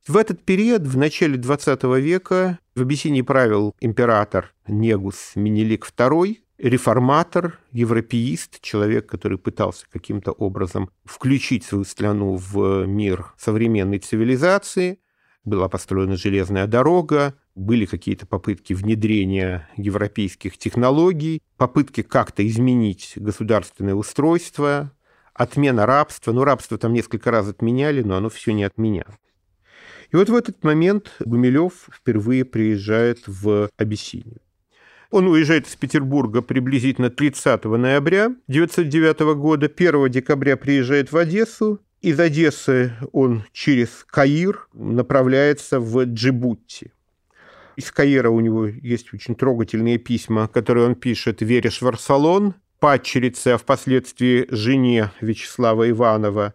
В 0.08 0.16
этот 0.16 0.46
период, 0.46 0.84
в 0.84 0.96
начале 0.96 1.38
XX 1.38 2.00
века, 2.00 2.60
в 2.76 2.82
Абиссинии 2.82 3.24
правил 3.24 3.76
император 3.82 4.54
Негус 4.68 5.34
Менелик 5.36 5.86
II, 5.86 6.38
реформатор, 6.58 7.60
европеист, 7.72 8.62
человек, 8.62 9.08
который 9.08 9.38
пытался 9.38 9.86
каким-то 9.90 10.32
образом 10.32 10.90
включить 11.06 11.64
свою 11.64 11.84
страну 11.84 12.36
в 12.36 12.86
мир 12.86 13.34
современной 13.38 14.00
цивилизации. 14.00 15.00
Была 15.44 15.70
построена 15.70 16.18
железная 16.18 16.68
дорога, 16.68 17.36
были 17.56 17.86
какие-то 17.86 18.26
попытки 18.26 18.74
внедрения 18.74 19.70
европейских 19.78 20.58
технологий, 20.58 21.42
попытки 21.58 22.04
как-то 22.04 22.46
изменить 22.46 23.14
государственное 23.16 23.96
устройство, 23.96 24.92
отмена 25.34 25.86
рабства. 25.86 26.34
Ну, 26.34 26.44
рабство 26.44 26.78
там 26.78 26.94
несколько 26.94 27.32
раз 27.32 27.48
отменяли, 27.48 28.02
но 28.02 28.18
оно 28.18 28.30
все 28.30 28.52
не 28.52 28.64
отменяло. 28.64 29.18
И 30.12 30.16
вот 30.16 30.30
в 30.30 30.36
этот 30.36 30.64
момент 30.64 31.14
Гумилев 31.20 31.90
впервые 31.94 32.46
приезжает 32.46 33.24
в 33.28 33.70
Абиссинию. 33.78 34.42
Он 35.12 35.28
уезжает 35.28 35.68
из 35.68 35.76
Петербурга 35.76 36.42
приблизительно 36.42 37.10
30 37.10 37.64
ноября 37.66 38.26
1909 38.48 39.20
года. 39.38 39.72
1 39.74 40.10
декабря 40.10 40.58
приезжает 40.58 41.12
в 41.12 41.18
Одессу. 41.18 41.80
Из 42.02 42.20
Одессы 42.20 42.94
он 43.12 43.44
через 43.54 44.06
Каир 44.10 44.68
направляется 44.74 45.80
в 45.80 46.04
Джибути. 46.04 46.92
Из 47.76 47.92
Каира 47.92 48.30
у 48.30 48.40
него 48.40 48.66
есть 48.66 49.14
очень 49.14 49.36
трогательные 49.36 49.98
письма, 49.98 50.48
которые 50.48 50.88
он 50.88 50.96
пишет 50.96 51.42
Вере 51.42 51.70
Шварсалон, 51.70 52.56
падчерице, 52.80 53.50
а 53.50 53.58
впоследствии 53.58 54.48
жене 54.50 55.12
Вячеслава 55.22 55.90
Иванова. 55.90 56.54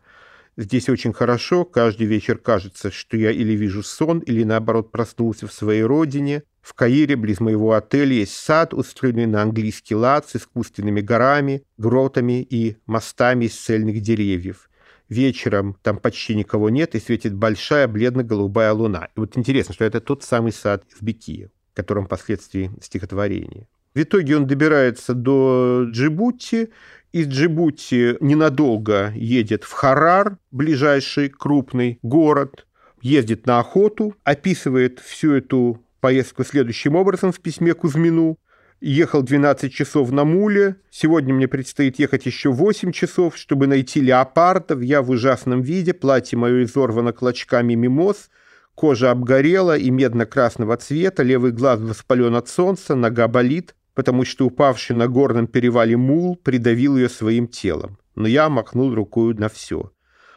Здесь 0.59 0.91
очень 0.91 1.15
хорошо, 1.15 1.65
каждый 1.65 2.07
вечер 2.07 2.37
кажется, 2.37 2.91
что 2.91 3.17
я 3.17 3.31
или 3.31 3.53
вижу 3.53 3.83
сон, 3.83 4.19
или 4.19 4.45
наоборот 4.45 4.93
проснулся 4.93 5.47
в 5.47 5.53
своей 5.53 5.83
родине. 5.83 6.43
В 6.61 6.75
Каире, 6.75 7.17
близ 7.17 7.41
моего 7.41 7.73
отеля, 7.73 8.13
есть 8.13 8.37
сад, 8.37 8.75
устроенный 8.75 9.27
на 9.27 9.41
английский 9.41 9.95
лад 9.95 10.29
с 10.29 10.37
искусственными 10.37 11.01
горами, 11.01 11.65
гротами 11.79 12.43
и 12.43 12.77
мостами 12.85 13.47
из 13.47 13.55
цельных 13.55 14.01
деревьев. 14.03 14.69
Вечером 15.09 15.77
там 15.83 15.99
почти 15.99 16.35
никого 16.35 16.69
нет, 16.69 16.95
и 16.95 17.01
светит 17.01 17.35
большая 17.35 17.89
бледно-голубая 17.89 18.73
луна. 18.73 19.09
И 19.17 19.21
вот 19.21 19.39
интересно, 19.39 19.75
что 19.75 19.87
это 19.87 20.01
тот 20.01 20.23
самый 20.23 20.53
сад 20.53 20.85
в 20.95 21.03
Бекие, 21.03 21.51
в 21.73 21.77
котором 21.77 22.05
впоследствии 22.07 22.71
стихотворение. 22.83 23.69
В 23.95 24.03
итоге 24.03 24.37
он 24.37 24.47
добирается 24.47 25.15
до 25.15 25.85
Джибути, 25.91 26.71
из 27.13 27.29
Джибути 27.29 28.17
ненадолго 28.21 29.13
едет 29.15 29.65
в 29.65 29.73
Харар, 29.73 30.39
ближайший 30.51 31.29
крупный 31.29 31.99
город, 32.03 32.67
ездит 33.03 33.47
на 33.47 33.59
охоту, 33.59 34.15
описывает 34.25 34.99
всю 34.99 35.33
эту 35.33 35.85
поездку 36.01 36.43
следующим 36.43 36.97
образом 36.97 37.31
в 37.33 37.41
письме 37.41 37.75
Кузьмину. 37.75 38.39
Ехал 38.81 39.23
12 39.23 39.73
часов 39.73 40.11
на 40.11 40.25
муле, 40.25 40.77
сегодня 40.91 41.33
мне 41.33 41.47
предстоит 41.47 42.01
ехать 42.01 42.27
еще 42.27 42.51
8 42.51 42.91
часов, 42.91 43.37
чтобы 43.37 43.69
найти 43.69 44.01
леопардов, 44.01 44.83
я 44.83 45.03
в 45.03 45.11
ужасном 45.11 45.63
виде, 45.63 45.95
платье 45.95 46.37
мое 46.37 46.65
изорвано 46.65 47.13
клочками 47.13 47.75
мимоз, 47.75 48.29
кожа 48.75 49.13
обгорела 49.13 49.77
и 49.77 49.91
медно-красного 49.91 50.77
цвета, 50.79 51.23
левый 51.23 51.53
глаз 51.53 51.79
воспален 51.79 52.35
от 52.35 52.49
солнца, 52.49 52.97
нога 52.97 53.29
болит, 53.29 53.77
потому 53.95 54.25
что 54.25 54.47
упавший 54.47 54.97
на 54.97 55.09
горном 55.09 55.47
перевале 55.47 55.97
мул 55.97 56.37
придавил 56.37 56.97
ее 56.97 57.09
своим 57.09 57.49
телом. 57.49 57.99
Но 58.15 58.29
я 58.29 58.49
махнул 58.49 58.95
рукой 58.95 59.35
на 59.35 59.49
все. 59.49 59.93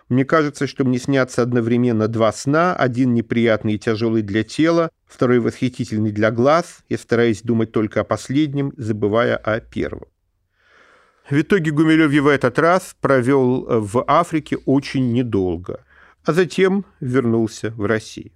Мне 0.07 0.23
кажется, 0.23 0.67
что 0.67 0.85
мне 0.85 0.99
снятся 0.99 1.41
одновременно 1.41 2.07
два 2.07 2.31
сна, 2.31 2.75
один 2.75 3.13
неприятный 3.13 3.73
и 3.73 3.79
тяжелый 3.79 4.21
для 4.21 4.43
тела, 4.43 4.91
второй 5.05 5.39
восхитительный 5.39 6.11
для 6.11 6.29
глаз. 6.29 6.83
Я 6.89 6.97
стараюсь 6.97 7.41
думать 7.41 7.71
только 7.71 8.01
о 8.01 8.03
последнем, 8.03 8.71
забывая 8.77 9.35
о 9.35 9.59
первом. 9.59 10.07
В 11.27 11.41
итоге 11.41 11.71
Гумилев 11.71 12.11
в 12.11 12.27
этот 12.27 12.59
раз 12.59 12.95
провел 13.01 13.65
в 13.81 14.03
Африке 14.05 14.57
очень 14.65 15.11
недолго, 15.11 15.83
а 16.23 16.33
затем 16.33 16.85
вернулся 16.99 17.71
в 17.71 17.85
Россию. 17.85 18.31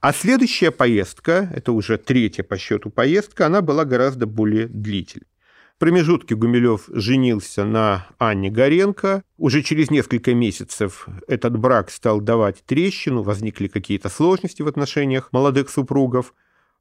А 0.00 0.12
следующая 0.12 0.70
поездка, 0.70 1.50
это 1.52 1.72
уже 1.72 1.98
третья 1.98 2.44
по 2.44 2.56
счету 2.56 2.88
поездка, 2.88 3.46
она 3.46 3.62
была 3.62 3.84
гораздо 3.84 4.26
более 4.26 4.68
длительной. 4.68 5.26
В 5.74 5.78
промежутке 5.80 6.36
Гумилев 6.36 6.88
женился 6.88 7.64
на 7.64 8.06
Анне 8.18 8.50
Горенко. 8.50 9.22
Уже 9.36 9.62
через 9.62 9.90
несколько 9.90 10.34
месяцев 10.34 11.06
этот 11.28 11.56
брак 11.56 11.90
стал 11.90 12.20
давать 12.20 12.64
трещину, 12.64 13.22
возникли 13.22 13.68
какие-то 13.68 14.08
сложности 14.08 14.62
в 14.62 14.68
отношениях 14.68 15.28
молодых 15.32 15.70
супругов. 15.70 16.34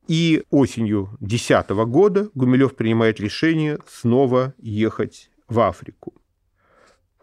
И 0.07 0.43
осенью 0.49 1.09
2010 1.19 1.69
года 1.87 2.29
Гумилев 2.33 2.75
принимает 2.75 3.19
решение 3.19 3.77
снова 3.87 4.53
ехать 4.57 5.29
в 5.47 5.59
Африку. 5.59 6.13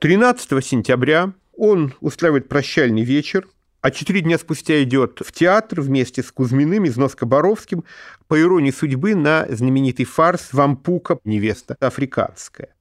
13 0.00 0.64
сентября 0.64 1.32
он 1.56 1.94
устраивает 2.00 2.48
прощальный 2.48 3.02
вечер 3.02 3.48
а 3.84 3.90
четыре 3.90 4.22
дня 4.22 4.38
спустя 4.38 4.82
идет 4.82 5.20
в 5.22 5.30
театр 5.30 5.82
вместе 5.82 6.22
с 6.22 6.32
Кузьминым 6.32 6.86
и 6.86 6.88
Зноскоборовским 6.88 7.84
по 8.28 8.40
иронии 8.40 8.70
судьбы 8.70 9.14
на 9.14 9.44
знаменитый 9.50 10.06
фарс 10.06 10.54
«Вампука. 10.54 11.18
Невеста 11.22 11.76
африканская». 11.80 12.74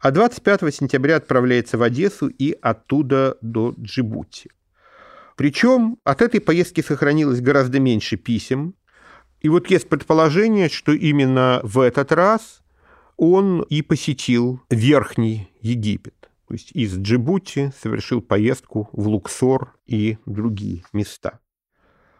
а 0.00 0.10
25 0.10 0.74
сентября 0.74 1.18
отправляется 1.18 1.78
в 1.78 1.84
Одессу 1.84 2.26
и 2.26 2.58
оттуда 2.60 3.38
до 3.40 3.72
Джибути. 3.78 4.50
Причем 5.36 5.98
от 6.02 6.22
этой 6.22 6.40
поездки 6.40 6.80
сохранилось 6.80 7.40
гораздо 7.40 7.78
меньше 7.78 8.16
писем. 8.16 8.74
И 9.40 9.48
вот 9.48 9.70
есть 9.70 9.88
предположение, 9.88 10.68
что 10.68 10.90
именно 10.90 11.60
в 11.62 11.78
этот 11.78 12.10
раз 12.10 12.62
он 13.16 13.62
и 13.62 13.82
посетил 13.82 14.60
Верхний 14.70 15.52
Египет. 15.60 16.17
То 16.48 16.54
есть 16.54 16.72
из 16.72 16.96
Джибути 16.96 17.72
совершил 17.78 18.22
поездку 18.22 18.88
в 18.92 19.06
Луксор 19.06 19.76
и 19.86 20.16
другие 20.24 20.82
места. 20.94 21.40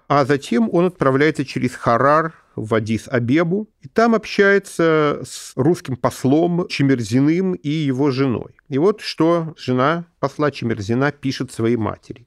А 0.06 0.26
затем 0.26 0.68
он 0.70 0.86
отправляется 0.86 1.46
через 1.46 1.74
Харар 1.74 2.34
в 2.54 2.74
Адис-Абебу, 2.74 3.68
и 3.80 3.88
там 3.88 4.14
общается 4.14 5.22
с 5.24 5.52
русским 5.56 5.96
послом 5.96 6.68
Чемерзиным 6.68 7.54
и 7.54 7.70
его 7.70 8.10
женой. 8.10 8.54
И 8.68 8.76
вот 8.76 9.00
что 9.00 9.54
жена 9.56 10.06
посла 10.20 10.50
Чемерзина 10.50 11.10
пишет 11.10 11.50
своей 11.50 11.76
матери. 11.76 12.26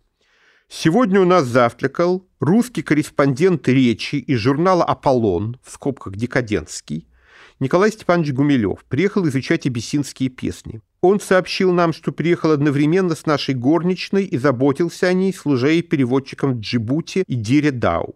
Сегодня 0.69 1.21
у 1.21 1.25
нас 1.25 1.45
завтракал 1.45 2.27
русский 2.39 2.81
корреспондент 2.81 3.67
речи 3.67 4.15
из 4.15 4.39
журнала 4.39 4.83
«Аполлон», 4.85 5.59
в 5.63 5.71
скобках 5.71 6.15
«Декадентский», 6.15 7.07
Николай 7.59 7.91
Степанович 7.91 8.33
Гумилев 8.33 8.83
приехал 8.89 9.27
изучать 9.27 9.67
абиссинские 9.67 10.29
песни. 10.29 10.81
Он 11.01 11.19
сообщил 11.19 11.71
нам, 11.73 11.93
что 11.93 12.11
приехал 12.11 12.51
одновременно 12.51 13.15
с 13.15 13.25
нашей 13.25 13.55
горничной 13.55 14.23
и 14.23 14.37
заботился 14.37 15.07
о 15.07 15.13
ней, 15.13 15.33
служа 15.33 15.69
ей 15.69 15.81
переводчиком 15.81 16.53
в 16.53 16.59
Джибути 16.59 17.23
и 17.25 17.35
Дире 17.35 17.71
Дау. 17.71 18.15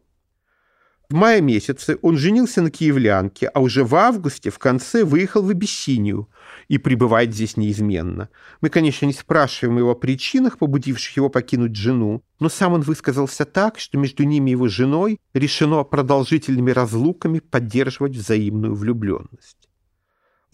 В 1.09 1.13
мае 1.13 1.41
месяце 1.41 1.99
он 2.01 2.17
женился 2.17 2.63
на 2.63 2.71
киевлянке, 2.71 3.47
а 3.47 3.59
уже 3.59 3.83
в 3.83 3.93
августе 3.95 4.49
в 4.49 4.57
конце 4.57 5.03
выехал 5.03 5.43
в 5.43 5.49
Абиссинию 5.49 6.29
и 6.67 6.79
пребывает 6.79 7.33
здесь 7.33 7.57
неизменно. 7.57 8.29
Мы, 8.61 8.69
конечно, 8.69 9.05
не 9.05 9.13
спрашиваем 9.13 9.77
его 9.77 9.91
о 9.91 9.95
причинах, 9.95 10.57
побудивших 10.57 11.17
его 11.17 11.29
покинуть 11.29 11.75
жену, 11.75 12.23
но 12.39 12.49
сам 12.49 12.73
он 12.73 12.81
высказался 12.81 13.45
так, 13.45 13.79
что 13.79 13.99
между 13.99 14.23
ними 14.23 14.49
и 14.49 14.53
его 14.53 14.67
женой 14.67 15.19
решено 15.33 15.83
продолжительными 15.83 16.71
разлуками 16.71 17.37
поддерживать 17.39 18.15
взаимную 18.15 18.73
влюбленность. 18.73 19.64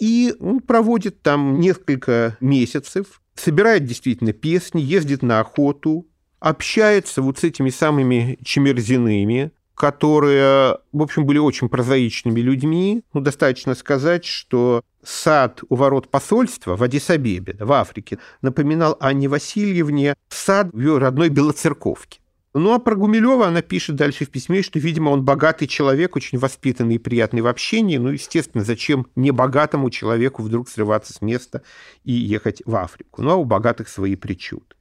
И 0.02 0.34
он 0.40 0.62
проводит 0.62 1.22
там 1.22 1.60
несколько 1.60 2.36
месяцев, 2.42 3.22
собирает 3.36 3.86
действительно 3.86 4.34
песни, 4.34 4.82
ездит 4.82 5.22
на 5.22 5.40
охоту, 5.40 6.08
общается 6.40 7.22
вот 7.22 7.38
с 7.38 7.44
этими 7.44 7.70
самыми 7.70 8.40
чемерзиными, 8.44 9.52
которые, 9.76 10.80
в 10.92 11.04
общем, 11.04 11.28
были 11.28 11.38
очень 11.38 11.70
прозаичными 11.70 12.40
людьми. 12.40 13.04
Ну, 13.14 13.22
достаточно 13.22 13.76
сказать, 13.76 14.26
что 14.26 14.82
сад 15.04 15.62
у 15.70 15.76
ворот 15.76 16.10
посольства 16.10 16.76
в 16.76 16.82
Адисабебе, 16.82 17.56
в 17.60 17.72
Африке, 17.72 18.18
напоминал 18.42 18.98
Анне 19.00 19.28
Васильевне 19.28 20.16
сад 20.30 20.70
в 20.74 20.80
ее 20.80 20.98
родной 20.98 21.30
Белоцерковке. 21.30 22.22
Ну, 22.54 22.74
а 22.74 22.80
про 22.80 22.96
Гумилева 22.96 23.48
она 23.48 23.62
пишет 23.62 23.96
дальше 23.96 24.26
в 24.26 24.30
письме, 24.30 24.62
что, 24.62 24.78
видимо, 24.78 25.10
он 25.10 25.24
богатый 25.24 25.68
человек, 25.68 26.18
очень 26.18 26.38
воспитанный 26.38 26.96
и 26.96 27.00
приятный 27.00 27.42
в 27.42 27.48
общении. 27.48 27.98
Ну, 27.98 28.10
естественно, 28.10 28.64
зачем 28.64 29.08
небогатому 29.16 29.90
человеку 29.90 30.44
вдруг 30.44 30.68
срываться 30.68 31.14
с 31.14 31.22
места 31.22 31.62
и 32.04 32.12
ехать 32.12 32.62
в 32.66 32.76
Африку? 32.76 33.22
Ну, 33.22 33.32
а 33.32 33.36
у 33.36 33.46
богатых 33.46 33.88
свои 33.88 34.18
причуды. 34.18 34.76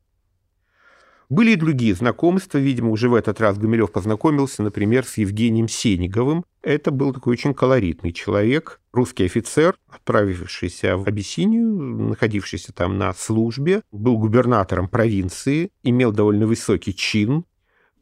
Были 1.29 1.53
и 1.53 1.57
другие 1.57 1.95
знакомства. 1.95 2.59
Видимо, 2.59 2.91
уже 2.91 3.09
в 3.09 3.15
этот 3.15 3.41
раз 3.41 3.57
Гумилев 3.57 3.93
познакомился, 3.93 4.65
например, 4.65 5.05
с 5.07 5.17
Евгением 5.17 5.69
Сениговым. 5.69 6.45
Это 6.63 6.91
был 6.91 7.15
такой 7.15 7.35
очень 7.35 7.55
колоритный 7.55 8.13
человек, 8.13 8.81
русский 8.93 9.27
офицер, 9.27 9.77
отправившийся 9.89 10.97
в 10.97 11.07
Абиссинию, 11.07 11.73
находившийся 12.09 12.73
там 12.73 12.99
на 12.99 13.15
службе, 13.15 13.83
был 13.93 14.19
губернатором 14.19 14.89
провинции, 14.89 15.71
имел 15.85 16.11
довольно 16.11 16.49
высокий 16.49 16.95
чин, 16.95 17.45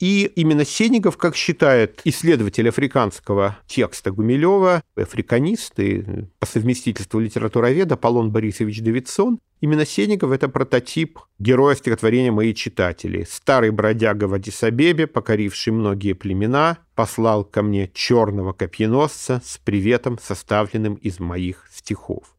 и 0.00 0.31
именно 0.37 0.64
Сенигов, 0.64 1.17
как 1.17 1.37
считает 1.37 2.00
исследователь 2.05 2.69
африканского 2.69 3.59
текста 3.67 4.11
Гумилева, 4.11 4.83
африканист 4.97 5.78
и 5.81 6.05
по 6.38 6.47
совместительству 6.47 7.20
литературоведа 7.20 7.96
Полон 7.96 8.31
Борисович 8.31 8.81
Давидсон, 8.81 9.40
именно 9.61 9.85
Сенигов– 9.85 10.31
это 10.33 10.49
прототип 10.49 11.18
героя 11.38 11.75
стихотворения 11.75 12.31
«Мои 12.31 12.55
читатели». 12.55 13.27
Старый 13.29 13.70
бродяга 13.70 14.25
в 14.25 14.35
Адисабебе, 14.35 15.07
покоривший 15.07 15.72
многие 15.72 16.12
племена, 16.12 16.79
послал 16.94 17.44
ко 17.44 17.62
мне 17.62 17.90
черного 17.92 18.53
копьеносца 18.53 19.42
с 19.44 19.59
приветом, 19.59 20.18
составленным 20.22 20.94
из 20.94 21.18
моих 21.18 21.66
стихов. 21.72 22.38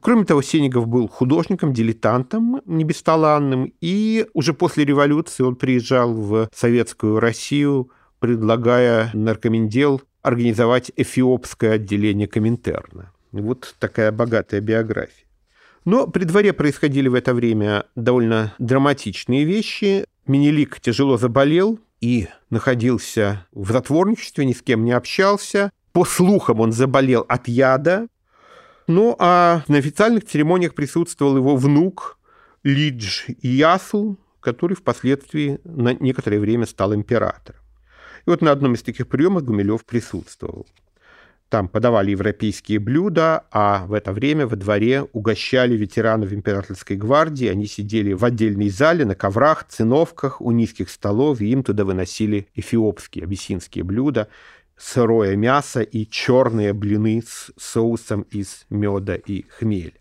Кроме 0.00 0.24
того, 0.24 0.40
Сенегов 0.40 0.86
был 0.86 1.08
художником, 1.08 1.72
дилетантом, 1.72 2.62
не 2.64 2.84
бесталанным, 2.84 3.72
и 3.80 4.26
уже 4.32 4.54
после 4.54 4.84
революции 4.84 5.42
он 5.42 5.56
приезжал 5.56 6.14
в 6.14 6.48
советскую 6.54 7.20
Россию, 7.20 7.90
предлагая 8.18 9.10
наркомендел 9.12 10.00
организовать 10.22 10.90
эфиопское 10.96 11.72
отделение 11.72 12.28
Коминтерна. 12.28 13.12
Вот 13.32 13.74
такая 13.78 14.10
богатая 14.10 14.60
биография. 14.60 15.26
Но 15.84 16.06
при 16.06 16.24
дворе 16.24 16.52
происходили 16.52 17.08
в 17.08 17.14
это 17.14 17.32
время 17.32 17.84
довольно 17.94 18.54
драматичные 18.58 19.44
вещи. 19.44 20.04
Менелик 20.26 20.80
тяжело 20.80 21.16
заболел 21.16 21.78
и 22.00 22.28
находился 22.50 23.46
в 23.52 23.70
затворничестве, 23.72 24.44
ни 24.44 24.52
с 24.52 24.62
кем 24.62 24.84
не 24.84 24.92
общался. 24.92 25.70
По 25.92 26.04
слухам, 26.04 26.60
он 26.60 26.72
заболел 26.72 27.24
от 27.28 27.48
яда, 27.48 28.08
ну, 28.90 29.16
а 29.18 29.62
на 29.68 29.78
официальных 29.78 30.26
церемониях 30.26 30.74
присутствовал 30.74 31.36
его 31.36 31.56
внук 31.56 32.18
Лидж 32.62 33.22
Ясу, 33.40 34.18
который 34.40 34.74
впоследствии 34.76 35.60
на 35.64 35.94
некоторое 35.94 36.40
время 36.40 36.66
стал 36.66 36.94
императором. 36.94 37.60
И 38.26 38.30
вот 38.30 38.42
на 38.42 38.52
одном 38.52 38.74
из 38.74 38.82
таких 38.82 39.08
приемов 39.08 39.44
Гумилев 39.44 39.84
присутствовал. 39.84 40.66
Там 41.48 41.68
подавали 41.68 42.12
европейские 42.12 42.78
блюда, 42.78 43.44
а 43.50 43.84
в 43.86 43.92
это 43.92 44.12
время 44.12 44.46
во 44.46 44.54
дворе 44.54 45.02
угощали 45.12 45.76
ветеранов 45.76 46.32
императорской 46.32 46.96
гвардии. 46.96 47.48
Они 47.48 47.66
сидели 47.66 48.12
в 48.12 48.24
отдельной 48.24 48.68
зале 48.68 49.04
на 49.04 49.16
коврах, 49.16 49.66
циновках 49.68 50.40
у 50.40 50.52
низких 50.52 50.88
столов, 50.90 51.40
и 51.40 51.50
им 51.50 51.64
туда 51.64 51.84
выносили 51.84 52.46
эфиопские, 52.54 53.24
абиссинские 53.24 53.82
блюда 53.82 54.28
сырое 54.80 55.36
мясо 55.36 55.82
и 55.82 56.06
черные 56.06 56.72
блины 56.72 57.22
с 57.26 57.52
соусом 57.58 58.22
из 58.22 58.64
меда 58.70 59.14
и 59.14 59.42
хмеля. 59.42 59.92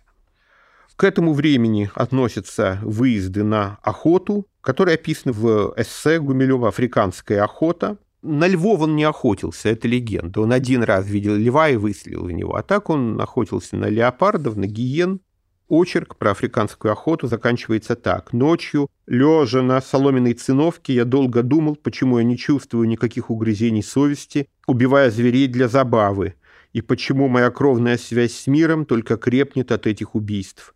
К 0.96 1.04
этому 1.04 1.34
времени 1.34 1.89
относятся 1.96 2.80
выезды 2.82 3.44
на 3.44 3.80
охоту, 3.84 4.48
которые 4.62 4.96
описаны 4.96 5.32
в 5.32 5.74
эссе 5.78 6.20
Гумилева 6.20 6.70
«Африканская 6.70 7.44
охота». 7.44 7.98
На 8.22 8.48
львов 8.48 8.82
он 8.82 8.98
не 8.98 9.06
охотился, 9.06 9.70
это 9.70 9.88
легенда. 9.88 10.42
Он 10.42 10.52
один 10.52 10.84
раз 10.84 11.08
видел 11.08 11.36
льва 11.36 11.70
и 11.70 11.78
выстрелил 11.78 12.26
в 12.26 12.32
него. 12.32 12.56
А 12.56 12.63
так 12.63 12.89
он 12.89 13.20
охотился 13.22 13.78
на 13.78 13.86
леопардов, 13.86 14.58
на 14.58 14.68
гиен, 14.68 15.22
Очерк 15.70 16.16
про 16.16 16.32
африканскую 16.32 16.92
охоту 16.92 17.28
заканчивается 17.28 17.96
так. 17.96 18.34
Ночью, 18.34 18.90
лежа 19.06 19.62
на 19.62 19.80
соломенной 19.82 20.34
циновке, 20.34 20.94
я 20.94 21.06
долго 21.06 21.44
думал, 21.44 21.76
почему 21.76 22.18
я 22.18 22.24
не 22.24 22.38
чувствую 22.38 22.88
никаких 22.88 23.30
угрызений 23.30 23.84
совести, 23.84 24.50
убивая 24.66 25.12
зверей 25.12 25.48
для 25.48 25.68
забавы, 25.68 26.34
и 26.74 26.82
почему 26.82 27.28
моя 27.28 27.52
кровная 27.52 27.98
связь 27.98 28.34
с 28.34 28.48
миром 28.48 28.86
только 28.86 29.16
крепнет 29.16 29.72
от 29.72 29.86
этих 29.86 30.16
убийств. 30.16 30.74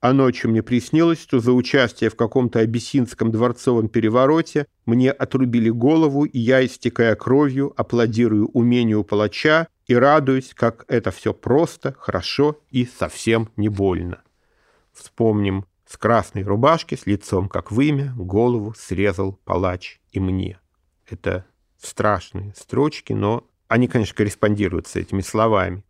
А 0.00 0.12
ночью 0.12 0.50
мне 0.50 0.62
приснилось, 0.62 1.20
что 1.20 1.40
за 1.40 1.52
участие 1.52 2.10
в 2.10 2.14
каком-то 2.14 2.60
абиссинском 2.60 3.32
дворцовом 3.32 3.88
перевороте 3.88 4.66
мне 4.84 5.10
отрубили 5.10 5.70
голову, 5.70 6.24
и 6.24 6.38
я, 6.38 6.64
истекая 6.64 7.16
кровью, 7.16 7.72
аплодирую 7.76 8.48
умению 8.48 9.02
палача 9.02 9.66
и 9.88 9.94
радуюсь, 9.96 10.52
как 10.54 10.84
это 10.86 11.10
все 11.10 11.34
просто, 11.34 11.96
хорошо 11.98 12.60
и 12.70 12.86
совсем 12.86 13.48
не 13.56 13.68
больно. 13.68 14.22
Вспомним, 14.96 15.66
с 15.86 15.96
красной 15.96 16.42
рубашки, 16.42 16.94
с 16.94 17.06
лицом 17.06 17.48
как 17.48 17.70
вымя, 17.70 18.12
голову 18.16 18.74
срезал 18.76 19.38
палач 19.44 20.00
и 20.10 20.18
мне. 20.18 20.58
Это 21.06 21.44
страшные 21.76 22.54
строчки, 22.56 23.12
но 23.12 23.46
они, 23.68 23.88
конечно, 23.88 24.16
корреспондируют 24.16 24.86
с 24.86 24.96
этими 24.96 25.20
словами. 25.20 25.84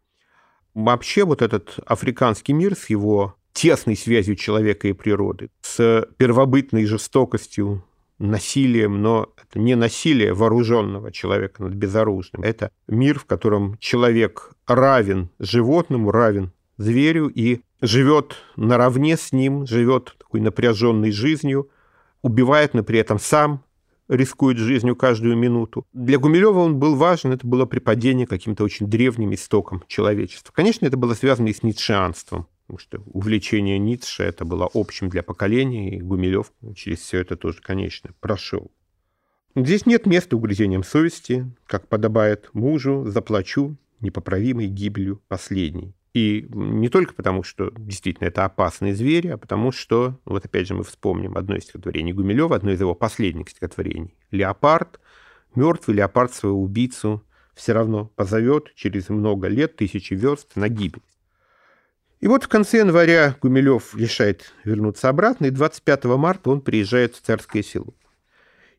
Вообще 0.74 1.24
вот 1.24 1.40
этот 1.40 1.78
африканский 1.86 2.52
мир 2.52 2.76
с 2.76 2.90
его 2.90 3.36
тесной 3.52 3.96
связью 3.96 4.36
человека 4.36 4.88
и 4.88 4.92
природы, 4.92 5.50
с 5.62 6.06
первобытной 6.18 6.84
жестокостью, 6.84 7.82
насилием, 8.18 9.00
но 9.02 9.32
это 9.36 9.58
не 9.58 9.74
насилие 9.74 10.34
вооруженного 10.34 11.12
человека 11.12 11.62
над 11.62 11.74
безоружным. 11.74 12.42
Это 12.42 12.70
мир, 12.88 13.18
в 13.18 13.24
котором 13.24 13.78
человек 13.78 14.52
равен 14.66 15.30
животному, 15.38 16.10
равен 16.10 16.52
зверю 16.76 17.28
и 17.28 17.60
живет 17.80 18.36
наравне 18.56 19.16
с 19.16 19.32
ним, 19.32 19.66
живет 19.66 20.16
такой 20.18 20.40
напряженной 20.40 21.12
жизнью, 21.12 21.70
убивает, 22.22 22.74
но 22.74 22.82
при 22.82 22.98
этом 22.98 23.18
сам 23.18 23.62
рискует 24.08 24.58
жизнью 24.58 24.96
каждую 24.96 25.36
минуту. 25.36 25.86
Для 25.92 26.18
Гумилева 26.18 26.60
он 26.60 26.78
был 26.78 26.96
важен, 26.96 27.32
это 27.32 27.46
было 27.46 27.66
припадение 27.66 28.26
каким-то 28.26 28.64
очень 28.64 28.86
древним 28.86 29.34
истокам 29.34 29.82
человечества. 29.88 30.52
Конечно, 30.52 30.86
это 30.86 30.96
было 30.96 31.14
связано 31.14 31.48
и 31.48 31.52
с 31.52 31.62
ницшеанством. 31.62 32.46
потому 32.62 32.78
что 32.78 33.02
увлечение 33.06 33.78
Ницше 33.78 34.24
это 34.24 34.44
было 34.44 34.68
общим 34.74 35.08
для 35.08 35.22
поколения, 35.22 35.96
и 35.96 36.00
Гумилев 36.00 36.52
через 36.74 37.00
все 37.00 37.20
это 37.20 37.36
тоже, 37.36 37.58
конечно, 37.62 38.10
прошел. 38.20 38.70
Здесь 39.54 39.86
нет 39.86 40.04
места 40.06 40.36
угрызениям 40.36 40.84
совести, 40.84 41.50
как 41.66 41.88
подобает 41.88 42.50
мужу, 42.52 43.04
заплачу 43.06 43.76
непоправимой 44.00 44.66
гибелью 44.66 45.22
последней. 45.28 45.94
И 46.16 46.46
не 46.48 46.88
только 46.88 47.12
потому, 47.12 47.42
что 47.42 47.70
действительно 47.76 48.28
это 48.28 48.46
опасные 48.46 48.94
звери, 48.94 49.28
а 49.28 49.36
потому 49.36 49.70
что, 49.70 50.18
вот 50.24 50.46
опять 50.46 50.66
же 50.66 50.72
мы 50.72 50.82
вспомним 50.82 51.36
одно 51.36 51.56
из 51.56 51.64
стихотворений 51.64 52.14
Гумилева, 52.14 52.56
одно 52.56 52.70
из 52.70 52.80
его 52.80 52.94
последних 52.94 53.50
стихотворений. 53.50 54.16
«Леопард, 54.30 54.98
мертвый 55.54 55.94
леопард 55.94 56.32
своего 56.32 56.62
убийцу 56.62 57.22
все 57.54 57.74
равно 57.74 58.06
позовет 58.16 58.74
через 58.74 59.10
много 59.10 59.48
лет, 59.48 59.76
тысячи 59.76 60.14
верст 60.14 60.56
на 60.56 60.70
гибель». 60.70 61.02
И 62.20 62.28
вот 62.28 62.44
в 62.44 62.48
конце 62.48 62.78
января 62.78 63.36
Гумилев 63.42 63.94
решает 63.94 64.54
вернуться 64.64 65.10
обратно, 65.10 65.44
и 65.44 65.50
25 65.50 66.04
марта 66.04 66.48
он 66.48 66.62
приезжает 66.62 67.14
в 67.14 67.20
Царское 67.20 67.62
село. 67.62 67.92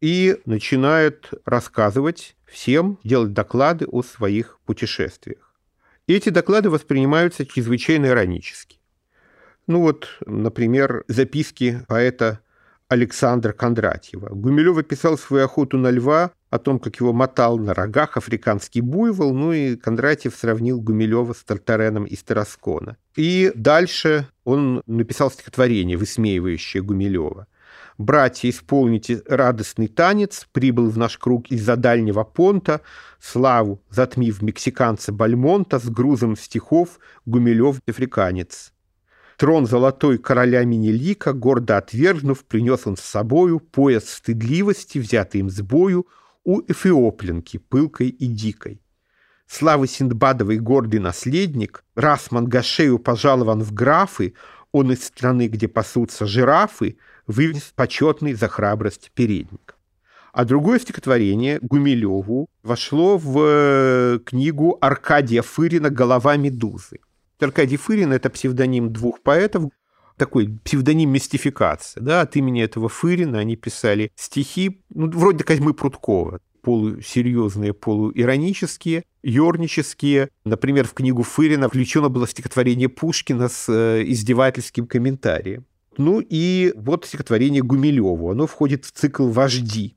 И 0.01 0.41
начинает 0.45 1.29
рассказывать 1.45 2.35
всем, 2.47 2.97
делать 3.03 3.33
доклады 3.33 3.85
о 3.85 4.01
своих 4.01 4.57
путешествиях. 4.65 5.46
Эти 6.07 6.29
доклады 6.29 6.69
воспринимаются 6.69 7.45
чрезвычайно 7.45 8.07
иронически. 8.07 8.79
Ну 9.67 9.81
вот, 9.81 10.07
например, 10.25 11.03
записки 11.09 11.81
поэта 11.87 12.39
Александра 12.87 13.51
Кондратьева. 13.51 14.29
Гумилев 14.29 14.77
описал 14.77 15.17
свою 15.17 15.43
охоту 15.45 15.77
на 15.77 15.91
льва, 15.91 16.31
о 16.49 16.59
том, 16.59 16.79
как 16.79 16.95
его 17.01 17.11
мотал 17.11 17.57
на 17.57 17.73
рогах 17.73 18.15
африканский 18.15 18.79
буйвол, 18.79 19.33
ну 19.33 19.51
и 19.51 19.75
Кондратьев 19.75 20.33
сравнил 20.33 20.79
Гумилева 20.79 21.33
с 21.33 21.43
Тартареном 21.43 22.05
из 22.05 22.23
Тараскона. 22.23 22.95
И 23.17 23.51
дальше 23.53 24.27
он 24.45 24.81
написал 24.85 25.29
стихотворение, 25.29 25.97
высмеивающее 25.97 26.81
Гумилева. 26.81 27.47
«Братья, 27.97 28.49
исполните 28.49 29.23
радостный 29.27 29.87
танец, 29.87 30.47
прибыл 30.51 30.89
в 30.89 30.97
наш 30.97 31.17
круг 31.17 31.47
из-за 31.47 31.75
дальнего 31.75 32.23
понта, 32.23 32.81
славу, 33.19 33.81
затмив 33.89 34.41
мексиканца 34.43 35.11
Бальмонта 35.11 35.79
с 35.79 35.89
грузом 35.89 36.37
стихов 36.37 36.99
Гумилев 37.25 37.81
африканец». 37.87 38.71
Трон 39.37 39.67
золотой 39.67 40.17
короля 40.17 40.63
Минелика, 40.63 41.33
гордо 41.33 41.77
отвергнув, 41.77 42.43
принес 42.45 42.87
он 42.87 42.97
с 42.97 43.01
собою 43.01 43.59
пояс 43.59 44.09
стыдливости, 44.09 44.97
взятый 44.97 45.41
им 45.41 45.49
с 45.49 45.61
бою 45.61 46.07
у 46.43 46.61
эфиоплянки, 46.61 47.57
пылкой 47.57 48.09
и 48.09 48.25
дикой. 48.25 48.81
Славы 49.47 49.87
Синдбадовый 49.87 50.57
гордый 50.59 50.99
наследник, 50.99 51.83
раз 51.95 52.31
Мангашею 52.31 52.99
пожалован 52.99 53.61
в 53.61 53.73
графы, 53.73 54.33
он 54.71 54.91
из 54.91 55.03
страны, 55.05 55.47
где 55.47 55.67
пасутся 55.67 56.25
жирафы, 56.25 56.97
вынес 57.27 57.73
почетный 57.75 58.33
за 58.33 58.47
храбрость 58.47 59.11
передник. 59.13 59.75
А 60.33 60.45
другое 60.45 60.79
стихотворение 60.79 61.59
Гумилеву 61.61 62.47
вошло 62.63 63.17
в 63.17 63.39
э, 63.39 64.19
книгу 64.25 64.77
Аркадия 64.81 65.41
Фырина 65.41 65.89
«Голова 65.89 66.37
медузы». 66.37 66.99
Аркадий 67.39 67.77
Фырин– 67.77 68.11
это 68.13 68.29
псевдоним 68.29 68.91
двух 68.91 69.21
поэтов, 69.21 69.71
такой 70.15 70.49
псевдоним 70.63 71.11
мистификации. 71.11 71.99
Да, 71.99 72.21
от 72.21 72.35
имени 72.35 72.63
этого 72.63 72.89
Фырина 72.89 73.39
они 73.39 73.55
писали 73.55 74.11
стихи, 74.15 74.81
ну, 74.89 75.09
вроде 75.09 75.43
Козьмы 75.43 75.73
Пруткова, 75.73 76.39
полусерьезные, 76.61 77.73
полуиронические, 77.73 79.03
юрнические. 79.23 80.29
Например, 80.43 80.87
в 80.87 80.93
книгу 80.93 81.23
Фырина 81.23 81.69
включено 81.69 82.09
было 82.09 82.27
стихотворение 82.27 82.89
Пушкина 82.89 83.47
с 83.47 83.69
э, 83.69 84.03
издевательским 84.05 84.87
комментарием. 84.87 85.65
Ну 85.97 86.19
и 86.19 86.73
вот 86.75 87.05
стихотворение 87.05 87.61
Гумилеву. 87.61 88.31
Оно 88.31 88.47
входит 88.47 88.85
в 88.85 88.91
цикл 88.91 89.27
«Вожди». 89.27 89.95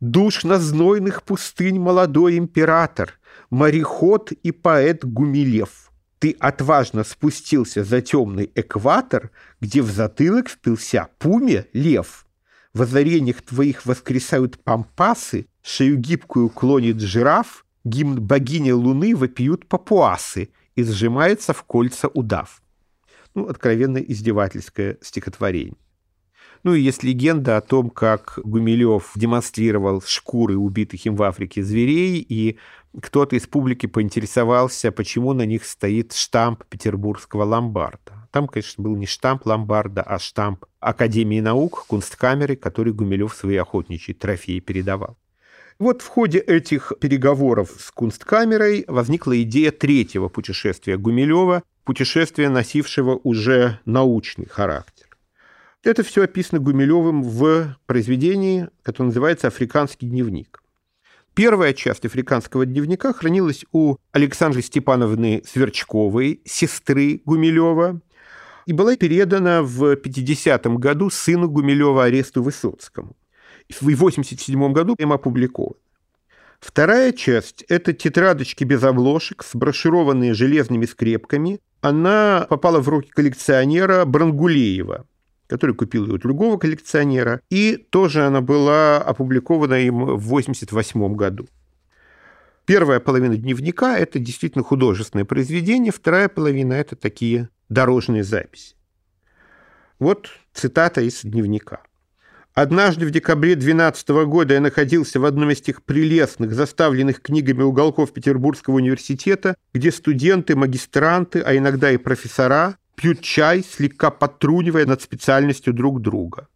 «Душно 0.00 0.58
знойных 0.58 1.22
пустынь 1.22 1.78
молодой 1.78 2.36
император, 2.36 3.20
мореход 3.50 4.32
и 4.32 4.50
поэт 4.50 5.04
Гумилев» 5.04 5.92
ты 6.22 6.36
отважно 6.38 7.02
спустился 7.02 7.82
за 7.82 8.00
темный 8.00 8.48
экватор, 8.54 9.32
где 9.60 9.82
в 9.82 9.90
затылок 9.90 10.48
впился 10.48 11.08
пуме 11.18 11.66
лев. 11.72 12.26
В 12.72 12.82
озарениях 12.82 13.42
твоих 13.42 13.84
воскресают 13.86 14.62
пампасы, 14.62 15.46
шею 15.62 15.96
гибкую 15.96 16.48
клонит 16.48 17.00
жираф, 17.00 17.66
гимн 17.82 18.20
богини 18.20 18.70
луны 18.70 19.16
вопиют 19.16 19.66
папуасы 19.66 20.50
и 20.76 20.84
сжимается 20.84 21.52
в 21.52 21.64
кольца 21.64 22.06
удав. 22.06 22.61
Ну, 23.34 23.48
откровенно 23.48 23.98
издевательское 23.98 24.98
стихотворение. 25.00 25.74
Ну 26.62 26.74
и 26.74 26.80
есть 26.80 27.02
легенда 27.02 27.56
о 27.56 27.60
том, 27.60 27.90
как 27.90 28.38
Гумилев 28.44 29.12
демонстрировал 29.16 30.00
шкуры 30.02 30.56
убитых 30.56 31.04
им 31.06 31.16
в 31.16 31.22
Африке 31.24 31.62
зверей, 31.62 32.24
и 32.26 32.56
кто-то 33.00 33.34
из 33.34 33.46
публики 33.48 33.86
поинтересовался, 33.86 34.92
почему 34.92 35.32
на 35.32 35.44
них 35.44 35.64
стоит 35.64 36.12
штамп 36.12 36.64
петербургского 36.66 37.44
ломбарда. 37.44 38.28
Там, 38.30 38.46
конечно, 38.46 38.84
был 38.84 38.96
не 38.96 39.06
штамп 39.06 39.46
ломбарда, 39.46 40.02
а 40.02 40.18
штамп 40.18 40.64
Академии 40.78 41.40
наук, 41.40 41.86
кунсткамеры, 41.88 42.54
который 42.54 42.92
Гумилев 42.92 43.34
свои 43.34 43.56
охотничьи 43.56 44.14
трофеи 44.14 44.60
передавал. 44.60 45.16
Вот 45.78 46.02
в 46.02 46.06
ходе 46.06 46.38
этих 46.38 46.92
переговоров 47.00 47.70
с 47.76 47.90
кунсткамерой 47.90 48.84
возникла 48.86 49.40
идея 49.42 49.72
третьего 49.72 50.28
путешествия 50.28 50.96
Гумилева, 50.96 51.64
путешествия, 51.84 52.48
носившего 52.48 53.20
уже 53.22 53.80
научный 53.84 54.46
характер. 54.46 55.06
Это 55.82 56.02
все 56.04 56.22
описано 56.22 56.60
Гумилевым 56.60 57.22
в 57.22 57.76
произведении, 57.86 58.68
которое 58.82 59.06
называется 59.08 59.48
«Африканский 59.48 60.06
дневник». 60.06 60.62
Первая 61.34 61.72
часть 61.72 62.04
африканского 62.04 62.66
дневника 62.66 63.12
хранилась 63.12 63.64
у 63.72 63.96
Александры 64.12 64.60
Степановны 64.62 65.42
Сверчковой, 65.46 66.42
сестры 66.44 67.22
Гумилева, 67.24 68.00
и 68.66 68.72
была 68.72 68.96
передана 68.96 69.62
в 69.62 69.94
50-м 69.94 70.76
году 70.76 71.10
сыну 71.10 71.48
Гумилева 71.48 72.04
Аресту 72.04 72.42
Высоцкому. 72.42 73.16
В 73.80 73.88
87 73.94 74.72
году 74.72 74.94
им 74.98 75.12
опубликован. 75.12 75.76
Вторая 76.62 77.12
часть– 77.12 77.62
это 77.68 77.92
тетрадочки 77.92 78.64
без 78.64 78.82
обложек, 78.84 79.44
сброшированные 79.44 80.32
железными 80.32 80.86
скрепками. 80.86 81.58
Она 81.80 82.46
попала 82.48 82.80
в 82.80 82.88
руки 82.88 83.10
коллекционера 83.10 84.04
Брангулеева– 84.06 85.06
который 85.52 85.74
купил 85.74 86.06
ее 86.06 86.14
у 86.14 86.18
другого 86.18 86.56
коллекционера, 86.56 87.42
и 87.50 87.76
тоже 87.76 88.24
она 88.24 88.40
была 88.40 88.96
опубликована 88.96 89.74
им 89.74 89.98
в 89.98 90.32
1988 90.32 91.14
году. 91.14 91.46
Первая 92.64 93.00
половина 93.00 93.36
дневника– 93.36 93.98
это 93.98 94.18
действительно 94.18 94.64
художественное 94.64 95.26
произведение, 95.26 95.92
вторая 95.92 96.30
половина– 96.30 96.72
это 96.74 96.96
такие 96.96 97.50
дорожные 97.68 98.24
записи. 98.24 98.76
Вот 99.98 100.30
цитата 100.54 101.02
из 101.02 101.20
дневника. 101.20 101.82
Однажды 102.54 103.06
в 103.06 103.10
декабре 103.10 103.54
12 103.54 104.08
года 104.26 104.54
я 104.54 104.60
находился 104.60 105.18
в 105.18 105.24
одном 105.24 105.52
из 105.52 105.62
тех 105.62 105.82
прелестных, 105.82 106.52
заставленных 106.52 107.22
книгами 107.22 107.62
уголков 107.62 108.12
Петербургского 108.12 108.74
университета, 108.74 109.56
где 109.72 109.90
студенты, 109.90 110.54
магистранты, 110.54 111.40
а 111.40 111.56
иногда 111.56 111.90
и 111.90 111.96
профессора 111.96 112.76
пьют 112.94 113.22
чай, 113.22 113.64
слегка 113.64 114.10
подтрунивая 114.10 114.84
над 114.84 115.00
специальностью 115.00 115.72
друг 115.72 116.02
друга. 116.02 116.48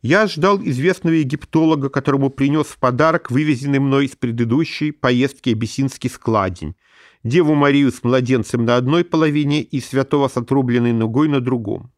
Я 0.00 0.26
ждал 0.28 0.62
известного 0.62 1.14
египтолога, 1.14 1.90
которому 1.90 2.30
принес 2.30 2.66
в 2.66 2.78
подарок 2.78 3.30
вывезенный 3.30 3.80
мной 3.80 4.06
из 4.06 4.16
предыдущей 4.16 4.92
поездки 4.92 5.50
абиссинский 5.50 6.08
складень, 6.08 6.74
Деву 7.22 7.54
Марию 7.54 7.90
с 7.90 8.02
младенцем 8.02 8.64
на 8.64 8.76
одной 8.76 9.04
половине 9.04 9.62
и 9.62 9.80
святого 9.80 10.28
с 10.28 10.36
отрубленной 10.36 10.92
ногой 10.92 11.28
на 11.28 11.40
другом. 11.40 11.90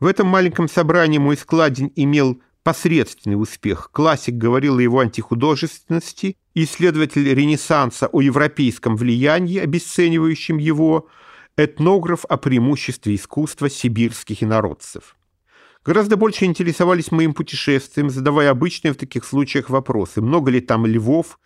В 0.00 0.06
этом 0.06 0.28
маленьком 0.28 0.68
собрании 0.68 1.18
мой 1.18 1.36
складень 1.36 1.92
имел 1.94 2.40
посредственный 2.62 3.40
успех. 3.40 3.90
Классик 3.92 4.34
говорил 4.34 4.78
о 4.78 4.82
его 4.82 5.00
антихудожественности, 5.00 6.36
исследователь 6.54 7.32
Ренессанса 7.32 8.08
о 8.08 8.20
европейском 8.20 8.96
влиянии, 8.96 9.58
обесценивающем 9.58 10.58
его– 10.58 11.08
этнограф 11.56 12.24
о 12.28 12.36
преимуществе 12.36 13.14
искусства 13.14 13.68
сибирских 13.68 14.42
инородцев. 14.42 15.16
Гораздо 15.84 16.16
больше 16.16 16.44
интересовались 16.44 17.10
моим 17.10 17.32
путешествием, 17.32 18.10
задавая 18.10 18.50
обычные 18.50 18.92
в 18.92 18.96
таких 18.96 19.24
случаях 19.24 19.70
вопросы. 19.70 20.20
Много 20.20 20.50
ли 20.50 20.60
там 20.60 20.86
львов? 20.86 21.38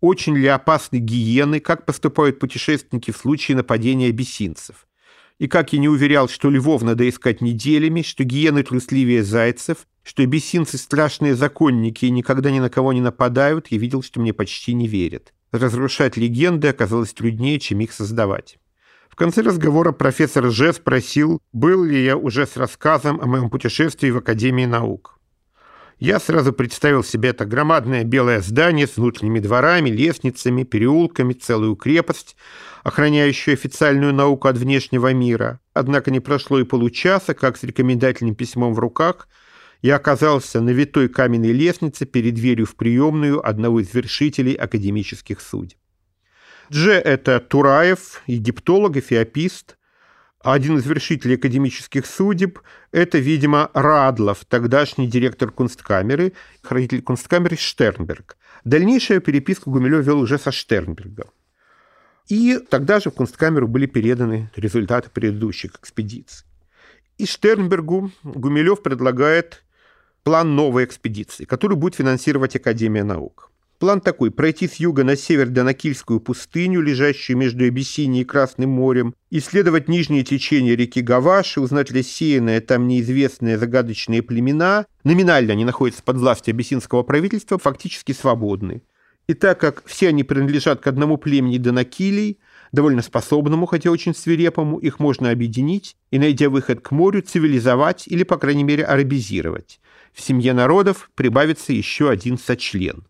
Очень 0.00 0.36
ли 0.36 0.46
опасны 0.46 0.96
гиены? 0.96 1.60
Как 1.60 1.86
поступают 1.86 2.38
путешественники 2.38 3.10
в 3.10 3.16
случае 3.16 3.56
нападения 3.56 4.08
абиссинцев? 4.08 4.86
И 5.40 5.48
как 5.48 5.72
я 5.72 5.78
не 5.78 5.88
уверял, 5.88 6.28
что 6.28 6.50
львов 6.50 6.82
надо 6.82 7.08
искать 7.08 7.40
неделями, 7.40 8.02
что 8.02 8.24
гиены 8.24 8.62
трусливее 8.62 9.24
зайцев, 9.24 9.86
что 10.02 10.22
абиссинцы 10.22 10.76
страшные 10.76 11.34
законники 11.34 12.04
и 12.04 12.10
никогда 12.10 12.50
ни 12.50 12.58
на 12.58 12.68
кого 12.68 12.92
не 12.92 13.00
нападают, 13.00 13.68
я 13.68 13.78
видел, 13.78 14.02
что 14.02 14.20
мне 14.20 14.34
почти 14.34 14.74
не 14.74 14.86
верят. 14.86 15.32
Разрушать 15.50 16.18
легенды 16.18 16.68
оказалось 16.68 17.14
труднее, 17.14 17.58
чем 17.58 17.80
их 17.80 17.92
создавать. 17.92 18.58
В 19.08 19.16
конце 19.16 19.40
разговора 19.40 19.92
профессор 19.92 20.50
Ж 20.50 20.74
спросил, 20.74 21.40
был 21.54 21.84
ли 21.84 22.04
я 22.04 22.18
уже 22.18 22.46
с 22.46 22.58
рассказом 22.58 23.18
о 23.18 23.24
моем 23.24 23.48
путешествии 23.48 24.10
в 24.10 24.18
Академии 24.18 24.66
наук. 24.66 25.19
Я 26.00 26.18
сразу 26.18 26.54
представил 26.54 27.04
себе 27.04 27.28
это 27.28 27.44
громадное 27.44 28.04
белое 28.04 28.40
здание 28.40 28.86
с 28.86 28.96
внутренними 28.96 29.38
дворами, 29.38 29.90
лестницами, 29.90 30.62
переулками, 30.62 31.34
целую 31.34 31.76
крепость, 31.76 32.36
охраняющую 32.82 33.52
официальную 33.52 34.14
науку 34.14 34.48
от 34.48 34.56
внешнего 34.56 35.12
мира. 35.12 35.60
Однако 35.74 36.10
не 36.10 36.20
прошло 36.20 36.58
и 36.58 36.64
получаса, 36.64 37.34
как 37.34 37.58
с 37.58 37.64
рекомендательным 37.64 38.34
письмом 38.34 38.72
в 38.72 38.78
руках 38.78 39.28
я 39.82 39.96
оказался 39.96 40.62
на 40.62 40.70
витой 40.70 41.10
каменной 41.10 41.52
лестнице 41.52 42.06
перед 42.06 42.32
дверью 42.32 42.64
в 42.64 42.76
приемную 42.76 43.46
одного 43.46 43.80
из 43.80 43.92
вершителей 43.92 44.54
академических 44.54 45.38
судеб. 45.42 45.78
Дже– 46.70 46.92
это 46.94 47.40
Тураев, 47.40 48.22
египтолог, 48.26 48.96
эфиопист, 48.96 49.76
один 50.42 50.78
из 50.78 50.86
вершителей 50.86 51.36
академических 51.36 52.06
судеб– 52.06 52.60
это, 52.92 53.18
видимо, 53.18 53.70
Радлов, 53.74 54.44
тогдашний 54.46 55.06
директор 55.06 55.50
Кунсткамеры, 55.50 56.32
хранитель 56.62 57.02
Кунсткамеры 57.02 57.56
Штернберг. 57.56 58.36
Дальнейшую 58.64 59.20
переписку 59.20 59.70
Гумилев 59.70 60.04
вел 60.04 60.18
уже 60.18 60.38
со 60.38 60.50
Штернбергом. 60.50 61.28
И 62.28 62.58
тогда 62.70 63.00
же 63.00 63.10
в 63.10 63.14
Кунсткамеру 63.14 63.68
были 63.68 63.86
переданы 63.86 64.50
результаты 64.56 65.10
предыдущих 65.10 65.74
экспедиций. 65.74 66.46
И 67.18 67.26
Штернбергу 67.26 68.10
Гумилев 68.22 68.82
предлагает 68.82 69.62
план 70.22 70.56
новой 70.56 70.84
экспедиции, 70.84 71.44
которую 71.44 71.76
будет 71.76 71.96
финансировать 71.96 72.56
Академия 72.56 73.04
наук. 73.04 73.49
План 73.80 74.02
такой– 74.02 74.30
пройти 74.30 74.68
с 74.68 74.74
юга 74.74 75.04
на 75.04 75.16
север 75.16 75.48
до 75.48 75.64
Накильскую 75.64 76.20
пустыню, 76.20 76.82
лежащую 76.82 77.38
между 77.38 77.64
Абиссинией 77.64 78.24
и 78.24 78.26
Красным 78.26 78.68
морем, 78.68 79.14
исследовать 79.30 79.88
нижние 79.88 80.22
течения 80.22 80.76
реки 80.76 81.00
Гаваши, 81.00 81.62
узнать 81.62 81.90
рассеянные 81.90 82.60
там 82.60 82.86
неизвестные 82.86 83.56
загадочные 83.56 84.22
племена. 84.22 84.84
Номинально 85.02 85.54
они 85.54 85.64
находятся 85.64 86.02
под 86.02 86.18
властью 86.18 86.52
абиссинского 86.52 87.04
правительства, 87.04 87.56
фактически 87.56 88.12
свободны. 88.12 88.82
И 89.28 89.32
так 89.32 89.58
как 89.58 89.82
все 89.86 90.08
они 90.08 90.24
принадлежат 90.24 90.82
к 90.82 90.86
одному 90.86 91.16
племени 91.16 91.56
Донакилий, 91.56 92.38
довольно 92.72 93.00
способному, 93.00 93.64
хотя 93.64 93.90
очень 93.90 94.14
свирепому, 94.14 94.76
их 94.76 94.98
можно 94.98 95.30
объединить 95.30 95.96
и, 96.10 96.18
найдя 96.18 96.50
выход 96.50 96.82
к 96.82 96.90
морю, 96.90 97.22
цивилизовать 97.22 98.06
или, 98.08 98.24
по 98.24 98.36
крайней 98.36 98.64
мере, 98.64 98.84
арабизировать. 98.84 99.80
В 100.12 100.20
семье 100.20 100.52
народов 100.52 101.10
прибавится 101.14 101.72
еще 101.72 102.10
один 102.10 102.36
сочлен. 102.36 103.06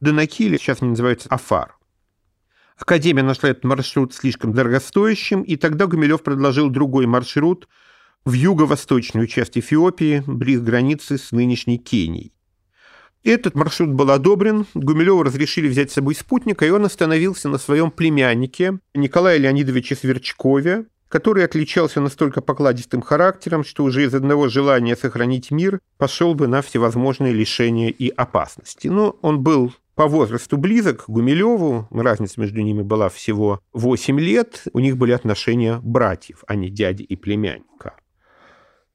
Донакили, 0.00 0.56
сейчас 0.56 0.80
они 0.80 0.90
называются 0.90 1.28
Афар. 1.28 1.76
Академия 2.76 3.22
нашла 3.22 3.50
этот 3.50 3.64
маршрут 3.64 4.14
слишком 4.14 4.52
дорогостоящим, 4.52 5.42
и 5.42 5.56
тогда 5.56 5.86
Гумилев 5.86 6.22
предложил 6.22 6.70
другой 6.70 7.06
маршрут 7.06 7.68
в 8.24 8.32
юго-восточную 8.32 9.26
часть 9.26 9.58
Эфиопии, 9.58 10.22
близ 10.26 10.60
границы 10.60 11.18
с 11.18 11.32
нынешней 11.32 11.78
Кенией. 11.78 12.32
Этот 13.24 13.56
маршрут 13.56 13.90
был 13.90 14.10
одобрен, 14.12 14.66
Гумилеву 14.74 15.24
разрешили 15.24 15.66
взять 15.66 15.90
с 15.90 15.94
собой 15.94 16.14
спутника, 16.14 16.64
и 16.64 16.70
он 16.70 16.84
остановился 16.84 17.48
на 17.48 17.58
своем 17.58 17.90
племяннике 17.90 18.78
Николае 18.94 19.38
Леонидовиче 19.38 19.96
Сверчкове, 19.96 20.86
который 21.08 21.44
отличался 21.44 22.00
настолько 22.00 22.40
покладистым 22.40 23.02
характером, 23.02 23.64
что 23.64 23.82
уже 23.82 24.04
из 24.04 24.14
одного 24.14 24.48
желания 24.48 24.94
сохранить 24.94 25.50
мир 25.50 25.80
пошел 25.96 26.34
бы 26.34 26.46
на 26.46 26.62
всевозможные 26.62 27.32
лишения 27.32 27.88
и 27.88 28.08
опасности. 28.08 28.88
Но 28.88 29.18
он 29.22 29.42
был 29.42 29.74
по 29.98 30.06
возрасту 30.06 30.58
близок 30.58 31.06
к 31.06 31.10
Гумилеву, 31.10 31.88
разница 31.90 32.40
между 32.40 32.60
ними 32.60 32.82
была 32.82 33.08
всего 33.08 33.60
8 33.72 34.20
лет, 34.20 34.62
у 34.72 34.78
них 34.78 34.96
были 34.96 35.10
отношения 35.10 35.80
братьев, 35.82 36.44
а 36.46 36.54
не 36.54 36.70
дяди 36.70 37.02
и 37.02 37.16
племянника. 37.16 37.96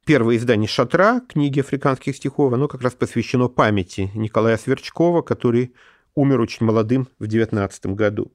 Первое 0.05 0.37
издание 0.37 0.69
«Шатра», 0.69 1.19
книги 1.27 1.59
африканских 1.59 2.15
стихов, 2.15 2.53
оно 2.53 2.69
как 2.69 2.83
раз 2.83 2.93
посвящено 2.93 3.49
памяти 3.49 4.11
Николая 4.15 4.55
Сверчкова, 4.55 5.23
который 5.23 5.73
умер 6.15 6.39
очень 6.39 6.65
молодым 6.65 7.09
в 7.19 7.27
19 7.27 7.87
году. 7.87 8.31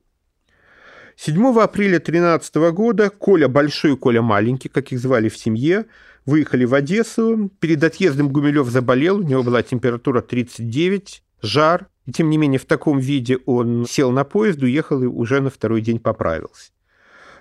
7 1.17 1.59
апреля 1.59 2.01
13 2.01 2.55
года 2.73 3.09
Коля 3.09 3.49
Большой 3.49 3.95
и 3.95 3.97
Коля 3.97 4.21
Маленький, 4.21 4.69
как 4.69 4.93
их 4.93 4.99
звали 4.99 5.31
в 5.31 5.39
семье, 5.39 5.87
выехали 6.27 6.67
в 6.67 6.75
Одессу. 6.75 7.51
Перед 7.61 7.83
отъездом 7.83 8.29
Гумилев 8.29 8.69
заболел, 8.69 9.21
у 9.21 9.23
него 9.23 9.43
была 9.43 9.63
температура 9.63 10.21
39, 10.21 11.23
жар, 11.41 11.89
и 12.09 12.13
тем 12.13 12.31
не 12.31 12.39
менее 12.39 12.59
в 12.59 12.65
таком 12.65 12.99
виде 12.99 13.37
он 13.45 13.85
сел 13.85 14.11
на 14.11 14.25
поезд, 14.25 14.63
уехал 14.63 15.03
и 15.03 15.07
уже 15.07 15.43
на 15.43 15.51
второй 15.51 15.83
день 15.83 15.99
поправился. 15.99 16.73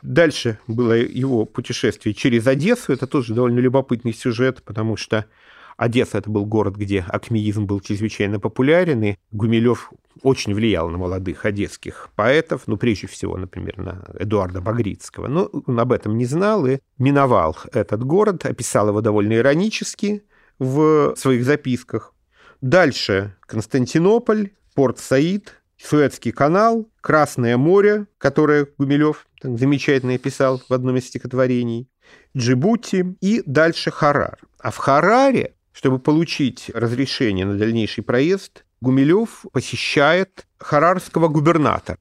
Дальше 0.01 0.59
было 0.67 0.91
его 0.91 1.45
путешествие 1.45 2.13
через 2.13 2.45
Одессу. 2.47 2.91
Это 2.91 3.07
тоже 3.07 3.33
довольно 3.33 3.59
любопытный 3.59 4.13
сюжет, 4.13 4.61
потому 4.63 4.97
что 4.97 5.25
Одесса– 5.77 6.17
это 6.19 6.29
был 6.29 6.45
город, 6.45 6.75
где 6.75 7.05
акмеизм 7.07 7.65
был 7.65 7.79
чрезвычайно 7.79 8.41
популярен, 8.41 9.01
и 9.03 9.15
Гумилев 9.31 9.93
очень 10.21 10.53
влиял 10.53 10.89
на 10.89 10.97
молодых 10.97 11.45
одесских 11.45 12.09
поэтов, 12.17 12.63
ну, 12.67 12.75
прежде 12.75 13.07
всего, 13.07 13.37
например, 13.37 13.77
на 13.77 14.03
Эдуарда 14.19 14.59
Багрицкого. 14.59 15.27
Но 15.27 15.45
он 15.45 15.79
об 15.79 15.93
этом 15.93 16.17
не 16.17 16.25
знал 16.25 16.65
и 16.67 16.79
миновал 16.97 17.55
этот 17.71 18.03
город, 18.03 18.45
описал 18.45 18.89
его 18.89 18.99
довольно 18.99 19.35
иронически 19.35 20.23
в 20.59 21.15
своих 21.15 21.45
записках. 21.45 22.13
Дальше 22.61 23.35
Константинополь, 23.41 24.51
Порт 24.73 24.99
Саид, 24.99 25.61
Суэцкий 25.77 26.31
канал, 26.31 26.89
Красное 27.01 27.55
море, 27.57 28.07
которое 28.17 28.67
Гумилев 28.77 29.27
замечательно 29.43 30.17
писал 30.17 30.61
в 30.67 30.73
одном 30.73 30.97
из 30.97 31.07
стихотворений, 31.07 31.87
Джибути 32.35 33.15
и 33.21 33.43
дальше 33.45 33.91
Харар. 33.91 34.39
А 34.59 34.71
в 34.71 34.77
Хараре, 34.77 35.53
чтобы 35.71 35.99
получить 35.99 36.71
разрешение 36.73 37.45
на 37.45 37.57
дальнейший 37.57 38.03
проезд, 38.03 38.65
Гумилев 38.81 39.45
посещает 39.51 40.47
харарского 40.57 41.27
губернатора. 41.27 41.99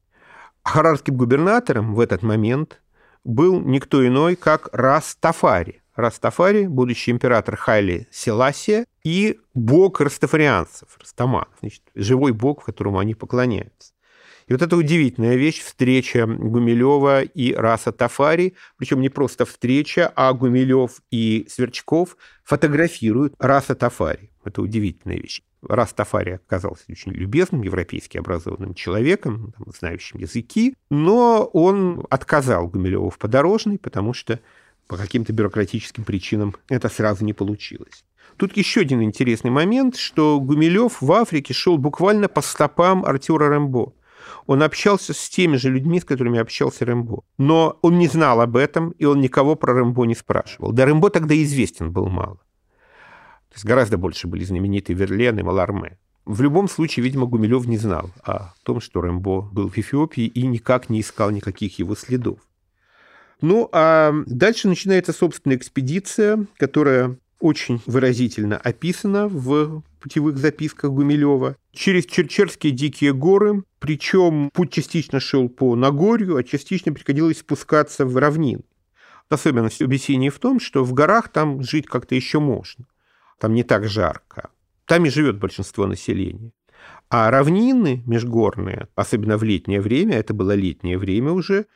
Харарским 0.62 1.16
губернатором 1.16 1.95
в 1.95 2.01
этот 2.01 2.23
момент 2.23 2.81
был 3.25 3.61
никто 3.61 4.07
иной, 4.07 4.37
как 4.37 4.69
Растафари. 4.73 5.83
Растафари, 5.96 6.66
будущий 6.66 7.11
император 7.11 7.56
Хайли 7.56 8.06
Селасия 8.11 8.87
и 9.02 9.38
бог 9.54 10.00
растафарианцев, 10.00 10.96
растаманов, 11.00 11.48
значит, 11.61 11.82
живой 11.94 12.32
бог, 12.32 12.64
которому 12.64 12.98
они 12.98 13.14
поклоняются. 13.14 13.94
И 14.46 14.52
вот 14.52 14.62
это 14.62 14.76
удивительная 14.76 15.35
вещь, 15.35 15.61
встреча 15.61 16.24
Гумилева 16.24 17.22
и 17.22 17.52
Раса 17.52 17.90
Тафари, 17.90 18.54
причем 18.76 19.00
не 19.00 19.09
просто 19.09 19.44
встреча, 19.44 20.12
а 20.14 20.32
Гумилев 20.32 21.02
и 21.11 21.46
Сверчков 21.48 22.16
фотографируют 22.44 23.35
Раса 23.40 23.74
Тафари. 23.74 24.30
Это 24.44 24.62
удивительная 24.62 25.16
вещь. 25.16 25.42
Рас 25.68 25.92
Тафари 25.92 26.32
оказался 26.32 26.85
очень 26.88 27.12
любезным, 27.12 27.62
европейски 27.62 28.18
образованным 28.18 28.74
человеком, 28.74 29.52
знающим 29.78 30.20
языки, 30.20 30.76
но 30.90 31.44
он 31.52 32.06
отказал 32.11 32.68
Гумилеву 32.68 33.11
в 33.11 33.18
подорожной, 33.18 33.78
потому 33.78 34.12
что 34.12 34.40
по 34.87 34.96
каким-то 34.96 35.33
бюрократическим 35.33 36.05
причинам 36.05 36.55
это 36.68 36.88
сразу 36.88 37.25
не 37.25 37.33
получилось. 37.33 38.05
Тут 38.37 38.57
еще 38.57 38.83
один 38.83 39.03
интересный 39.03 39.51
момент, 39.51 39.96
что 39.96 40.40
Гумилев 40.40 41.01
в 41.01 41.11
Африке 41.12 41.55
шел 41.55 41.79
буквально 41.79 42.29
по 42.29 42.42
стопам 42.42 43.05
Артюра 43.05 43.49
Рэмбо. 43.49 43.94
Он 44.46 44.62
общался 44.62 45.14
с 45.14 45.29
теми 45.29 45.57
же 45.57 45.70
людьми, 45.70 46.01
с 46.01 46.05
которыми 46.05 46.38
общался 46.38 46.85
Рэмбо. 46.85 47.22
Но 47.38 47.79
он 47.83 47.99
не 47.99 48.09
знал 48.09 48.40
об 48.40 48.57
этом, 48.57 48.90
и 48.90 49.05
он 49.05 49.20
никого 49.20 49.57
про 49.57 49.72
Рэмбо 49.72 50.05
не 50.05 50.14
спрашивал. 50.14 50.72
Да 50.72 50.85
Рэмбо 50.85 51.11
тогда 51.11 51.40
известен 51.42 51.92
был 51.92 52.09
мало. 52.09 52.37
То 52.37 53.55
есть 53.55 53.64
гораздо 53.64 53.96
больше 53.96 54.27
были 54.27 54.44
знаменитые 54.44 54.96
Верлен 54.96 55.38
и 55.38 55.42
Маларме. 55.42 55.99
В 56.27 56.42
любом 56.42 56.68
случае, 56.68 57.05
видимо, 57.05 57.27
Гумилев 57.27 57.66
не 57.66 57.79
знал 57.79 58.11
о 58.22 58.53
том, 58.64 58.81
что 58.81 59.01
Рэмбо 59.01 59.42
был 59.42 59.68
в 59.68 59.79
Эфиопии 59.79 60.27
и 60.27 60.44
никак 60.44 60.90
не 60.90 61.01
искал 61.01 61.31
никаких 61.31 61.79
его 61.79 61.94
следов. 61.94 62.40
Ну, 63.40 63.68
а 63.72 64.12
дальше 64.27 64.68
начинается 64.68 65.12
собственная 65.12 65.57
экспедиция, 65.57 66.46
которая 66.57 67.18
очень 67.38 67.83
выразительно 67.87 68.57
описана 68.57 69.29
в 69.29 69.83
путевых 70.01 70.38
записках 70.38 70.90
Гумилева. 70.90 71.57
Через 71.72 72.07
Черчерские 72.07 72.72
дикие 72.72 73.12
горы, 73.12 73.62
причем 73.79 74.51
путь 74.55 74.72
частично 74.72 75.20
шел 75.20 75.49
по 75.49 75.77
Нагорью, 75.77 76.37
а 76.37 76.44
частично 76.44 76.92
приходилось 76.92 77.38
спускаться 77.38 78.07
в 78.07 78.16
равнин. 78.16 78.62
Особенность 79.29 79.83
Абиссинии 79.83 80.31
в 80.31 80.38
том, 80.38 80.61
что 80.61 80.85
в 80.85 80.92
горах 80.94 81.29
там 81.29 81.62
жить 81.62 81.87
как-то 81.87 82.14
еще 82.14 82.38
можно. 82.38 82.87
Там 83.38 83.55
не 83.55 83.64
так 83.64 83.87
жарко. 83.87 84.51
Там 84.87 85.05
и 85.05 85.11
живет 85.11 85.38
большинство 85.38 85.87
населения. 85.87 86.53
А 87.11 87.31
равнины 87.31 88.03
межгорные, 88.07 88.88
особенно 88.94 89.37
в 89.37 89.42
летнее 89.42 89.81
время, 89.81 90.16
это 90.16 90.33
было 90.33 90.55
летнее 90.55 90.96
время 90.96 91.33
уже, 91.33 91.66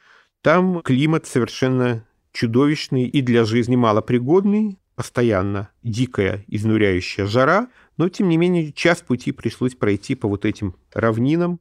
там 0.43 0.83
климат 0.83 1.27
совершенно 1.27 2.07
чудовищный 2.33 3.05
и 3.05 3.23
для 3.23 3.45
жизни 3.45 3.77
малопригодный, 3.77 4.79
постоянно 4.95 5.71
дикая, 5.83 6.45
изнуряющая 6.47 7.27
жара, 7.27 7.69
но, 7.97 8.09
тем 8.09 8.29
не 8.29 8.37
менее, 8.37 8.73
час 8.73 9.03
пути 9.03 9.33
пришлось 9.33 9.75
пройти 9.75 10.15
по 10.15 10.29
вот 10.29 10.45
этим 10.45 10.77
равнинам. 10.93 11.61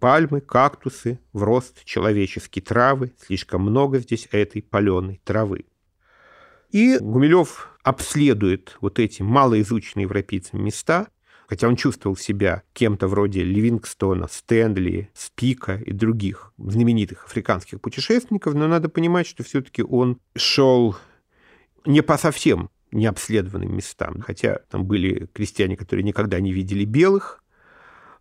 Пальмы, 0.00 0.40
кактусы, 0.40 1.18
в 1.32 1.42
рост 1.42 1.84
человеческие 1.84 2.62
травы, 2.62 3.12
слишком 3.20 3.62
много 3.62 3.98
здесь 3.98 4.28
этой 4.30 4.62
паленой 4.62 5.20
травы. 5.24 5.64
И 6.70 6.98
Гумилев 6.98 7.68
обследует 7.82 8.76
вот 8.80 8.98
эти 8.98 9.22
малоизученные 9.22 10.04
европейцами 10.04 10.62
места, 10.62 11.08
хотя 11.48 11.66
он 11.66 11.76
чувствовал 11.76 12.16
себя 12.16 12.62
кем-то 12.74 13.08
вроде 13.08 13.42
Ливингстона, 13.42 14.28
Стэнли, 14.28 15.10
Спика 15.14 15.76
и 15.76 15.92
других 15.92 16.52
знаменитых 16.58 17.24
африканских 17.24 17.80
путешественников, 17.80 18.54
но 18.54 18.68
надо 18.68 18.88
понимать, 18.88 19.26
что 19.26 19.42
все-таки 19.42 19.82
он 19.82 20.20
шел 20.36 20.94
не 21.86 22.02
по 22.02 22.18
совсем 22.18 22.70
необследованным 22.92 23.74
местам, 23.74 24.20
хотя 24.20 24.60
там 24.70 24.84
были 24.84 25.26
крестьяне, 25.32 25.76
которые 25.76 26.04
никогда 26.04 26.38
не 26.38 26.52
видели 26.52 26.84
белых, 26.84 27.42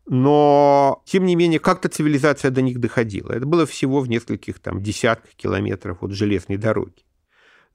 но, 0.05 1.03
тем 1.05 1.25
не 1.25 1.35
менее, 1.35 1.59
как-то 1.59 1.89
цивилизация 1.89 2.49
до 2.49 2.61
них 2.61 2.79
доходила. 2.79 3.33
Это 3.33 3.45
было 3.45 3.65
всего 3.65 3.99
в 3.99 4.07
нескольких 4.07 4.59
там, 4.59 4.81
десятках 4.81 5.31
километров 5.31 6.01
от 6.01 6.13
железной 6.13 6.57
дороги. 6.57 7.03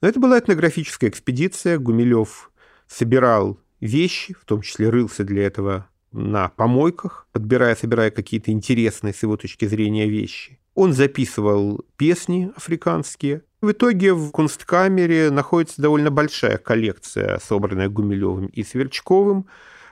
Но 0.01 0.07
это 0.07 0.19
была 0.19 0.39
этнографическая 0.39 1.11
экспедиция. 1.11 1.77
Гумилев 1.77 2.51
собирал 2.87 3.59
вещи, 3.83 4.33
в 4.33 4.45
том 4.45 4.61
числе 4.61 4.89
рылся 4.89 5.23
для 5.23 5.43
этого 5.43 5.87
на 6.11 6.49
помойках, 6.49 7.27
подбирая, 7.31 7.75
собирая 7.75 8.11
какие-то 8.11 8.51
интересные 8.51 9.13
с 9.13 9.23
его 9.23 9.35
точки 9.35 9.65
зрения 9.65 10.07
вещи. 10.07 10.59
Он 10.75 10.93
записывал 10.93 11.85
песни 11.97 12.51
африканские. 12.55 13.43
В 13.61 13.71
итоге 13.71 14.13
в 14.13 14.31
Кунсткамере 14.31 15.29
находится 15.31 15.81
довольно 15.81 16.11
большая 16.11 16.57
коллекция, 16.57 17.39
собранная 17.39 17.89
Гумилевым 17.89 18.47
и 18.47 18.63
Сверчковым, 18.63 19.47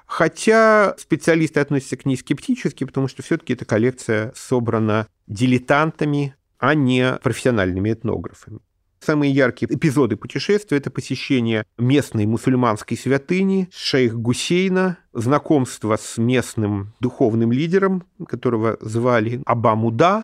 хотя 0.06 0.96
специалисты 0.98 1.60
относятся 1.60 1.98
к 1.98 2.06
ней 2.06 2.18
скептически, 2.18 2.84
потому 2.84 3.08
что 3.08 3.24
все-таки 3.24 3.54
эта 3.54 3.66
коллекция 3.66 4.34
собрана 4.36 5.08
дилетантами, 5.28 6.36
а 6.60 6.76
не 6.76 7.14
профессиональными 7.24 7.94
этнографами. 7.94 8.60
Самые 9.04 9.32
яркие 9.32 9.74
эпизоды 9.74 10.16
путешествия– 10.16 10.78
это 10.78 10.92
посещение 10.92 11.66
местной 11.80 12.28
мусульманской 12.28 12.96
святыни 12.96 13.68
шейх 13.74 14.14
Гусейна, 14.14 15.00
знакомство 15.12 15.98
с 15.98 16.20
местным 16.20 16.94
духовным 17.00 17.52
лидером, 17.52 18.04
которого 18.28 18.78
звали 18.80 19.42
Абамуда. 19.48 20.22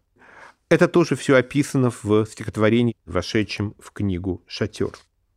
Это 0.69 0.87
тоже 0.87 1.15
все 1.15 1.37
описано 1.37 1.91
в 2.03 2.25
стихотворении, 2.25 2.95
вошедшем 3.07 3.73
в 3.79 3.91
книгу 3.91 4.43
«Шатер». 4.45 4.91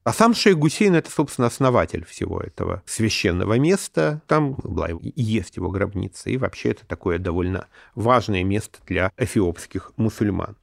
А 0.04 0.12
сам 0.12 0.34
шейх 0.34 0.58
Гусейн– 0.58 0.94
это, 0.96 1.10
собственно, 1.10 1.46
основатель 1.46 2.04
всего 2.04 2.40
этого 2.40 2.82
священного 2.84 3.58
места. 3.58 4.22
Там 4.26 4.54
была 4.54 4.88
и 4.90 5.22
есть 5.22 5.56
его 5.56 5.70
гробница. 5.70 6.28
И 6.28 6.36
вообще 6.36 6.70
это 6.70 6.86
такое 6.86 7.18
довольно 7.18 7.68
важное 7.94 8.42
место 8.44 8.80
для 8.86 9.12
эфиопских 9.16 9.92
мусульман. 9.96 10.56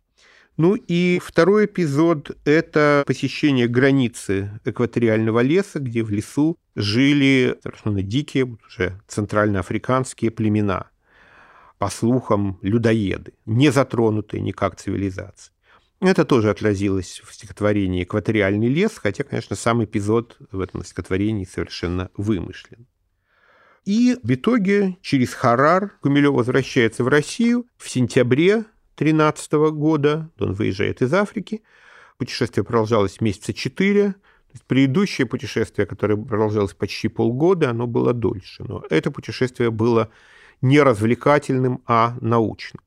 Ну 0.58 0.74
и 0.76 1.22
второй 1.24 1.65
эпизод– 1.65 2.36
это 2.46 3.04
посещение 3.06 3.67
границы 3.67 4.60
экваториального 4.65 5.41
леса, 5.41 5.80
где 5.80 6.02
в 6.02 6.10
лесу 6.10 6.58
жили 6.76 7.60
совершенно 7.62 8.02
дикие, 8.02 8.58
уже 8.67 9.00
центральноафриканские 9.08 10.32
племена, 10.32 10.89
по 11.78 11.89
слухам, 11.89 12.58
людоеды, 12.63 13.34
не 13.46 13.72
затронутые 13.72 14.41
никак 14.41 14.78
цивилизацией. 14.78 15.54
Это 16.00 16.26
тоже 16.26 16.50
отразилось 16.50 17.22
в 17.24 17.34
стихотворении 17.34 18.04
«Экваториальный 18.04 18.67
лес», 18.67 18.93
хотя, 18.98 19.24
конечно, 19.24 19.56
сам 19.56 19.84
эпизод 19.84 20.38
в 20.52 20.60
этом 20.60 20.84
стихотворении 20.84 21.46
совершенно 21.46 22.10
вымышлен. 22.17 22.88
И 23.86 24.17
в 24.22 24.34
итоге 24.34 24.98
через 25.02 25.34
Харар 25.34 25.98
Гумилев 26.02 26.34
возвращается 26.34 27.04
в 27.04 27.08
Россию 27.08 27.67
в 27.78 27.89
сентябре 27.89 28.65
2013 28.98 29.52
года. 29.74 30.30
Он 30.40 30.54
выезжает 30.54 31.02
из 31.02 31.14
Африки. 31.14 31.62
Путешествие 32.18 32.64
продолжалось 32.64 33.22
месяца 33.22 33.54
четыре. 33.54 34.16
Предыдущее 34.66 35.28
путешествие, 35.28 35.86
которое 35.86 36.18
продолжалось 36.18 36.74
почти 36.74 37.10
полгода, 37.10 37.70
оно 37.70 37.86
было 37.86 38.12
дольше. 38.12 38.64
Но 38.64 38.84
это 38.90 39.12
путешествие 39.12 39.70
было 39.70 40.10
не 40.62 40.82
развлекательным, 40.82 41.84
а 41.86 42.18
научным. 42.22 42.82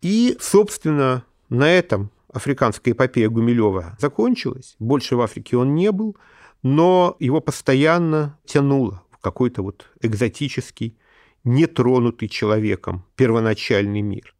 И, 0.00 0.36
собственно, 0.40 1.24
на 1.48 1.70
этом 1.70 2.10
африканская 2.32 2.92
эпопея 2.92 3.28
Гумилева 3.28 3.96
закончилась. 4.00 4.74
Больше 4.80 5.14
в 5.14 5.20
Африке 5.20 5.56
он 5.56 5.76
не 5.76 5.92
был, 5.92 6.16
но 6.64 7.14
его 7.20 7.40
постоянно 7.40 8.36
тянуло 8.44 9.04
в 9.12 9.18
какой-то 9.18 9.62
вот 9.62 9.86
экзотический, 10.00 10.98
нетронутый 11.44 12.28
человеком 12.28 13.04
первоначальный 13.14 14.00
мир. 14.00 14.34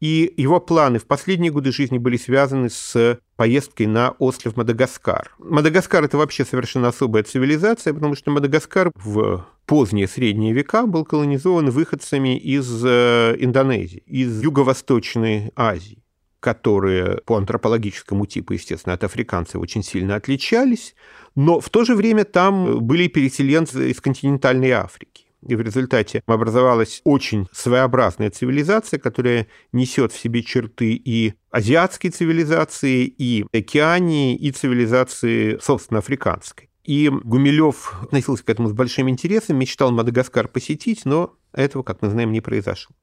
И 0.00 0.32
его 0.36 0.60
планы 0.60 0.98
в 0.98 1.06
последние 1.06 1.50
годы 1.50 1.72
жизни 1.72 1.98
были 1.98 2.16
связаны 2.16 2.70
с 2.70 3.18
поездкой 3.36 3.86
на 3.86 4.10
остров 4.18 4.56
Мадагаскар. 4.56 5.34
Мадагаскар– 5.38 6.04
это 6.04 6.16
вообще 6.16 6.44
совершенно 6.44 6.88
особая 6.88 7.24
цивилизация, 7.24 7.92
потому 7.92 8.14
что 8.14 8.30
Мадагаскар 8.30 8.92
в 8.94 9.44
поздние 9.66 10.06
средние 10.06 10.52
века 10.52 10.86
был 10.86 11.04
колонизован 11.04 11.70
выходцами 11.70 12.38
из 12.38 12.84
э, 12.84 13.36
Индонезии, 13.38 14.02
из 14.06 14.42
Юго-Восточной 14.42 15.52
Азии 15.56 16.02
которые 16.40 17.20
по 17.26 17.36
антропологическому 17.36 18.24
типу, 18.26 18.52
естественно, 18.52 18.94
от 18.94 19.02
африканцев 19.02 19.60
очень 19.60 19.82
сильно 19.82 20.14
отличались, 20.14 20.94
но 21.34 21.60
в 21.60 21.68
то 21.68 21.84
же 21.84 21.96
время 21.96 22.24
там 22.24 22.78
были 22.78 23.08
переселенцы 23.08 23.90
из 23.90 24.00
континентальной 24.00 24.70
Африки. 24.70 25.27
И 25.48 25.56
в 25.56 25.62
результате 25.62 26.22
образовалась 26.26 27.00
очень 27.04 27.48
своеобразная 27.52 28.30
цивилизация, 28.30 29.00
которая 29.00 29.46
несет 29.72 30.12
в 30.12 30.20
себе 30.20 30.42
черты 30.42 30.92
и 30.92 31.32
азиатской 31.50 32.10
цивилизации, 32.10 33.06
и 33.06 33.46
океании, 33.50 34.36
и 34.36 34.50
цивилизации, 34.52 35.58
собственно, 35.62 36.00
африканской. 36.00 36.68
И 36.84 37.08
Гумилев 37.08 37.94
относился 38.02 38.44
к 38.44 38.50
этому 38.50 38.68
с 38.68 38.72
большим 38.72 39.08
интересом, 39.08 39.56
мечтал 39.56 39.90
Мадагаскар 39.90 40.48
посетить, 40.48 41.06
но 41.06 41.34
этого, 41.54 41.82
как 41.82 42.02
мы 42.02 42.10
знаем, 42.10 42.30
не 42.30 42.42
произошло. 42.42 42.94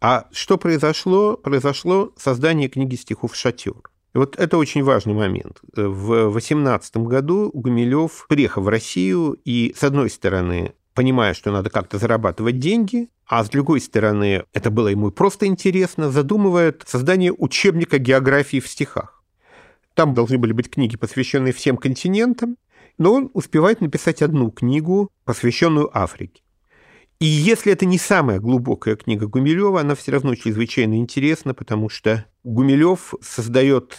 А 0.00 0.28
что 0.30 0.58
произошло? 0.58 1.36
Произошло 1.36 2.12
создание 2.16 2.68
книги 2.68 2.94
стихов 2.94 3.34
«Шатер». 3.34 3.82
И 4.14 4.18
вот 4.18 4.36
это 4.36 4.58
очень 4.58 4.84
важный 4.84 5.14
момент. 5.14 5.58
В 5.74 6.28
18 6.28 6.98
году 6.98 7.50
Гумилев 7.52 8.26
приехал 8.28 8.62
в 8.62 8.68
Россию 8.68 9.36
и, 9.44 9.74
с 9.76 9.82
одной 9.82 10.08
стороны, 10.08 10.74
понимая, 10.94 11.34
что 11.34 11.50
надо 11.50 11.70
как-то 11.70 11.98
зарабатывать 11.98 12.58
деньги, 12.58 13.08
а 13.26 13.44
с 13.44 13.50
другой 13.50 13.80
стороны, 13.80 14.44
это 14.52 14.70
было 14.70 14.88
ему 14.88 15.10
просто 15.10 15.46
интересно, 15.46 16.10
задумывает 16.10 16.84
создание 16.86 17.32
учебника 17.32 17.98
географии 17.98 18.60
в 18.60 18.68
стихах. 18.68 19.22
Там 19.94 20.14
должны 20.14 20.38
были 20.38 20.52
быть 20.52 20.70
книги, 20.70 20.96
посвященные 20.96 21.52
всем 21.52 21.76
континентам, 21.76 22.56
но 22.98 23.12
он 23.12 23.30
успевает 23.34 23.80
написать 23.80 24.22
одну 24.22 24.50
книгу, 24.50 25.10
посвященную 25.24 25.90
Африке. 25.96 26.42
И 27.20 27.26
если 27.26 27.72
это 27.72 27.86
не 27.86 27.98
самая 27.98 28.40
глубокая 28.40 28.96
книга 28.96 29.26
Гумилева, 29.26 29.80
она 29.80 29.94
все 29.94 30.12
равно 30.12 30.34
чрезвычайно 30.34 30.98
интересна, 30.98 31.54
потому 31.54 31.88
что 31.88 32.26
Гумилев 32.42 33.14
создает 33.22 33.96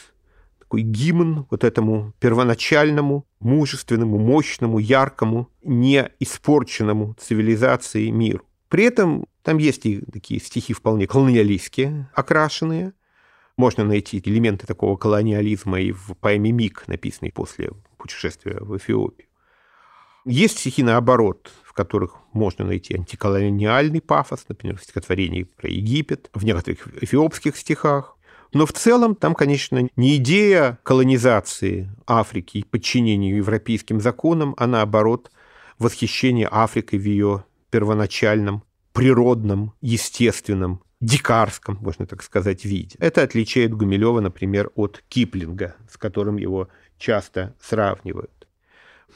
такой 0.59 0.81
гимн 0.81 1.47
вот 1.49 1.63
этому 1.63 2.13
первоначальному, 2.19 3.25
мужественному, 3.45 4.17
мощному, 4.17 4.79
яркому, 4.79 5.49
не 5.63 6.09
испорченному 6.19 7.15
цивилизацией 7.19 8.09
миру. 8.11 8.43
При 8.69 8.85
этом 8.85 9.25
там 9.43 9.59
есть 9.59 9.85
и 9.85 9.99
такие 9.99 10.41
стихи 10.41 10.73
вполне 10.73 11.05
колониалистские, 11.05 12.09
окрашенные. 12.13 12.93
Можно 13.55 13.83
найти 13.85 14.19
элементы 14.25 14.65
такого 14.65 14.97
колониализма 14.97 15.79
и 15.79 15.91
в 15.91 16.15
поэме 16.19 16.51
«Миг», 16.51 16.87
написанной 16.87 17.31
после 17.31 17.71
путешествия 17.97 18.57
в 18.59 18.75
Эфиопию. 18.75 19.27
Есть 20.25 20.57
стихи 20.57 20.81
наоборот, 20.81 21.51
в 21.63 21.73
которых 21.73 22.15
можно 22.33 22.65
найти 22.65 22.95
антиколониальный 22.95 24.01
пафос, 24.01 24.45
например, 24.49 24.79
в 24.79 24.83
стихотворении 24.83 25.43
про 25.43 25.69
Египет, 25.69 26.31
в 26.33 26.43
некоторых 26.43 26.87
эфиопских 27.01 27.55
стихах. 27.55 28.14
Но 28.55 28.65
в 28.65 28.71
целом 28.71 29.15
там, 29.15 29.35
конечно, 29.35 29.89
не 29.97 30.15
идея 30.15 30.79
колонизации 30.83 31.91
Африки 32.07 32.59
и 32.59 32.63
подчинения 32.63 33.35
европейским 33.35 33.99
законам, 33.99 34.55
а 34.57 34.65
наоборот 34.65 35.29
восхищение 35.77 36.47
Африкой 36.47 36.99
в 36.99 37.03
ее 37.03 37.43
первоначальном, 37.69 38.63
природном, 38.93 39.73
естественном, 39.81 40.81
дикарском, 41.01 41.79
можно 41.81 42.05
так 42.05 42.23
сказать, 42.23 42.63
виде. 42.63 42.95
Это 42.99 43.23
отличает 43.23 43.73
Гумилева, 43.73 44.21
например, 44.21 44.71
от 44.75 45.03
Киплинга, 45.09 45.75
с 45.91 45.97
которым 45.97 46.37
его 46.37 46.69
часто 46.97 47.53
сравнивают. 47.61 48.47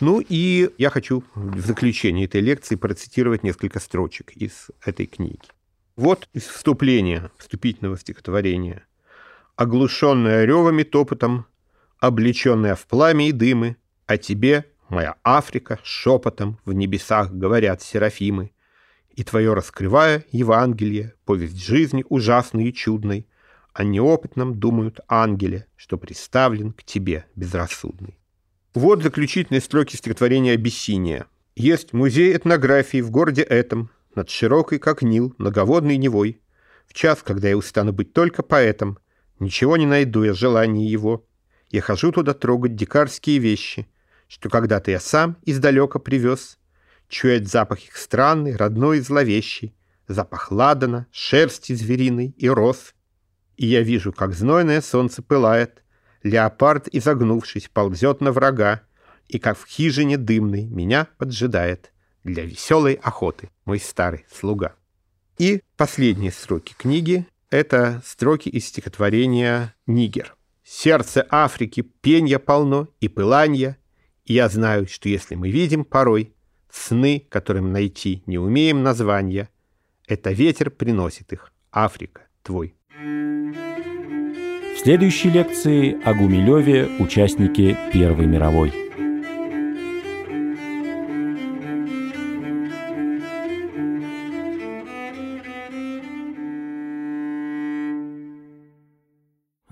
Ну 0.01 0.21
и 0.27 0.69
я 0.77 0.89
хочу 0.89 1.23
в 1.33 1.61
заключение 1.61 2.25
этой 2.25 2.41
лекции 2.41 2.75
процитировать 2.75 3.43
несколько 3.43 3.79
строчек 3.79 4.33
из 4.33 4.67
этой 4.83 5.05
книги. 5.05 5.47
Вот 5.95 6.27
из 6.33 6.43
вступления, 6.43 7.31
вступительного 7.37 7.97
стихотворения. 7.97 8.83
«Оглушенная 9.59 10.45
ревами 10.45 10.83
топотом, 10.83 11.45
облеченная 11.99 12.75
в 12.75 12.87
пламя 12.87 13.27
и 13.27 13.33
дымы, 13.33 13.75
о 14.05 14.15
тебе, 14.17 14.63
моя 14.87 15.17
Африка, 15.21 15.81
шепотом 15.83 16.59
в 16.63 16.71
небесах 16.71 17.33
говорят 17.33 17.81
серафимы, 17.81 18.53
И 19.09 19.25
твое 19.25 19.53
раскрывая 19.53 20.23
Евангелие, 20.31 21.13
повесть 21.25 21.61
жизни 21.61 22.05
ужасной 22.07 22.69
и 22.69 22.73
чудной, 22.73 23.27
о 23.73 23.83
неопытном 23.83 24.57
думают 24.57 25.01
ангеле, 25.09 25.67
что 25.75 25.97
приставлен 25.97 26.71
к 26.71 26.85
тебе 26.85 27.25
безрассудный. 27.35 28.17
Вот 28.73 29.03
заключительные 29.03 29.59
строки 29.59 29.97
стихотворения 29.97 30.53
«Абиссиния». 30.53 31.25
Есть 31.57 31.91
музей 31.91 32.33
этнографии 32.33 33.01
в 33.01 33.11
городе 33.11 33.41
этом, 33.41 33.89
над 34.15 34.29
широкой, 34.29 34.79
как 34.79 35.01
Нил, 35.01 35.35
многоводной 35.37 35.97
Невой. 35.97 36.39
В 36.87 36.93
час, 36.93 37.19
когда 37.21 37.49
я 37.49 37.57
устану 37.57 37.91
быть 37.91 38.13
только 38.13 38.41
поэтом, 38.41 38.99
ничего 39.39 39.77
не 39.77 39.85
найду 39.85 40.23
я 40.23 40.33
желания 40.33 40.85
его. 40.85 41.25
Я 41.69 41.81
хожу 41.81 42.11
туда 42.11 42.33
трогать 42.33 42.75
дикарские 42.75 43.39
вещи, 43.39 43.87
что 44.27 44.49
когда-то 44.49 44.91
я 44.91 44.99
сам 44.99 45.37
издалека 45.45 45.99
привез, 45.99 46.57
чуять 47.07 47.47
запах 47.47 47.83
их 47.83 47.97
странный, 47.97 48.55
родной 48.55 48.99
и 48.99 49.01
зловещий, 49.01 49.75
запах 50.07 50.51
ладана, 50.51 51.07
шерсти 51.11 51.73
звериной 51.73 52.33
и 52.37 52.49
роз. 52.49 52.93
И 53.57 53.67
я 53.67 53.81
вижу, 53.81 54.13
как 54.13 54.33
знойное 54.33 54.81
солнце 54.81 55.21
пылает, 55.21 55.83
леопард, 56.23 56.87
изогнувшись, 56.91 57.69
ползет 57.69 58.21
на 58.21 58.31
врага, 58.31 58.81
и 59.27 59.37
как 59.37 59.57
в 59.57 59.67
хижине 59.67 60.17
дымной 60.17 60.65
меня 60.65 61.07
поджидает 61.17 61.93
для 62.23 62.45
веселой 62.45 62.93
охоты 62.93 63.49
мой 63.65 63.79
старый 63.79 64.25
слуга. 64.31 64.75
И 65.37 65.61
последние 65.77 66.31
строки 66.31 66.73
книги— 66.77 67.27
это 67.49 68.01
строки 68.05 68.49
из 68.49 68.67
стихотворения 68.67 69.75
«Нигер». 69.87 70.35
«Сердце 70.63 71.25
Африки 71.29 71.81
пенья 71.81 72.37
полно 72.37 72.87
и 72.99 73.07
пыланья, 73.07 73.77
и 74.25 74.33
я 74.33 74.49
знаю, 74.49 74.87
что 74.87 75.09
если 75.09 75.35
мы 75.35 75.49
видим 75.49 75.83
порой 75.83 76.33
сны, 76.69 77.25
которым 77.29 77.71
найти 77.71 78.21
не 78.27 78.37
умеем 78.37 78.83
названия, 78.83 79.49
это 80.07 80.31
ветер 80.31 80.69
приносит 80.69 81.33
их, 81.33 81.51
Африка, 81.71 82.27
твой». 82.43 82.75
В 82.95 84.81
следующей 84.81 85.29
лекции 85.29 86.01
о 86.05 86.13
Гумилеве 86.13 86.87
участники 86.99 87.75
Первой 87.91 88.27
мировой. 88.27 88.88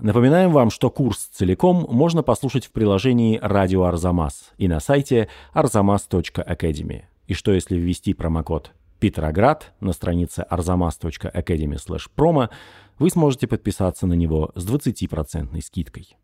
Напоминаем 0.08 0.52
вам, 0.52 0.70
что 0.70 0.88
курс 0.88 1.26
целиком 1.34 1.86
можно 1.90 2.22
послушать 2.22 2.64
в 2.64 2.70
приложении 2.72 3.38
«Радио 3.42 3.84
Арзамас» 3.84 4.52
и 4.56 4.66
на 4.66 4.80
сайте 4.80 5.28
arzamas.academy. 5.52 7.02
И 7.26 7.34
что 7.34 7.52
если 7.52 7.76
ввести 7.76 8.14
промокод 8.14 8.70
«Петроград» 9.00 9.74
на 9.80 9.92
странице 9.92 10.46
arzamas.academy/promo, 10.50 12.48
вы 12.98 13.10
сможете 13.10 13.46
подписаться 13.48 14.06
на 14.06 14.14
него 14.14 14.50
с 14.54 14.66
20% 14.66 15.60
скидкой. 15.60 16.16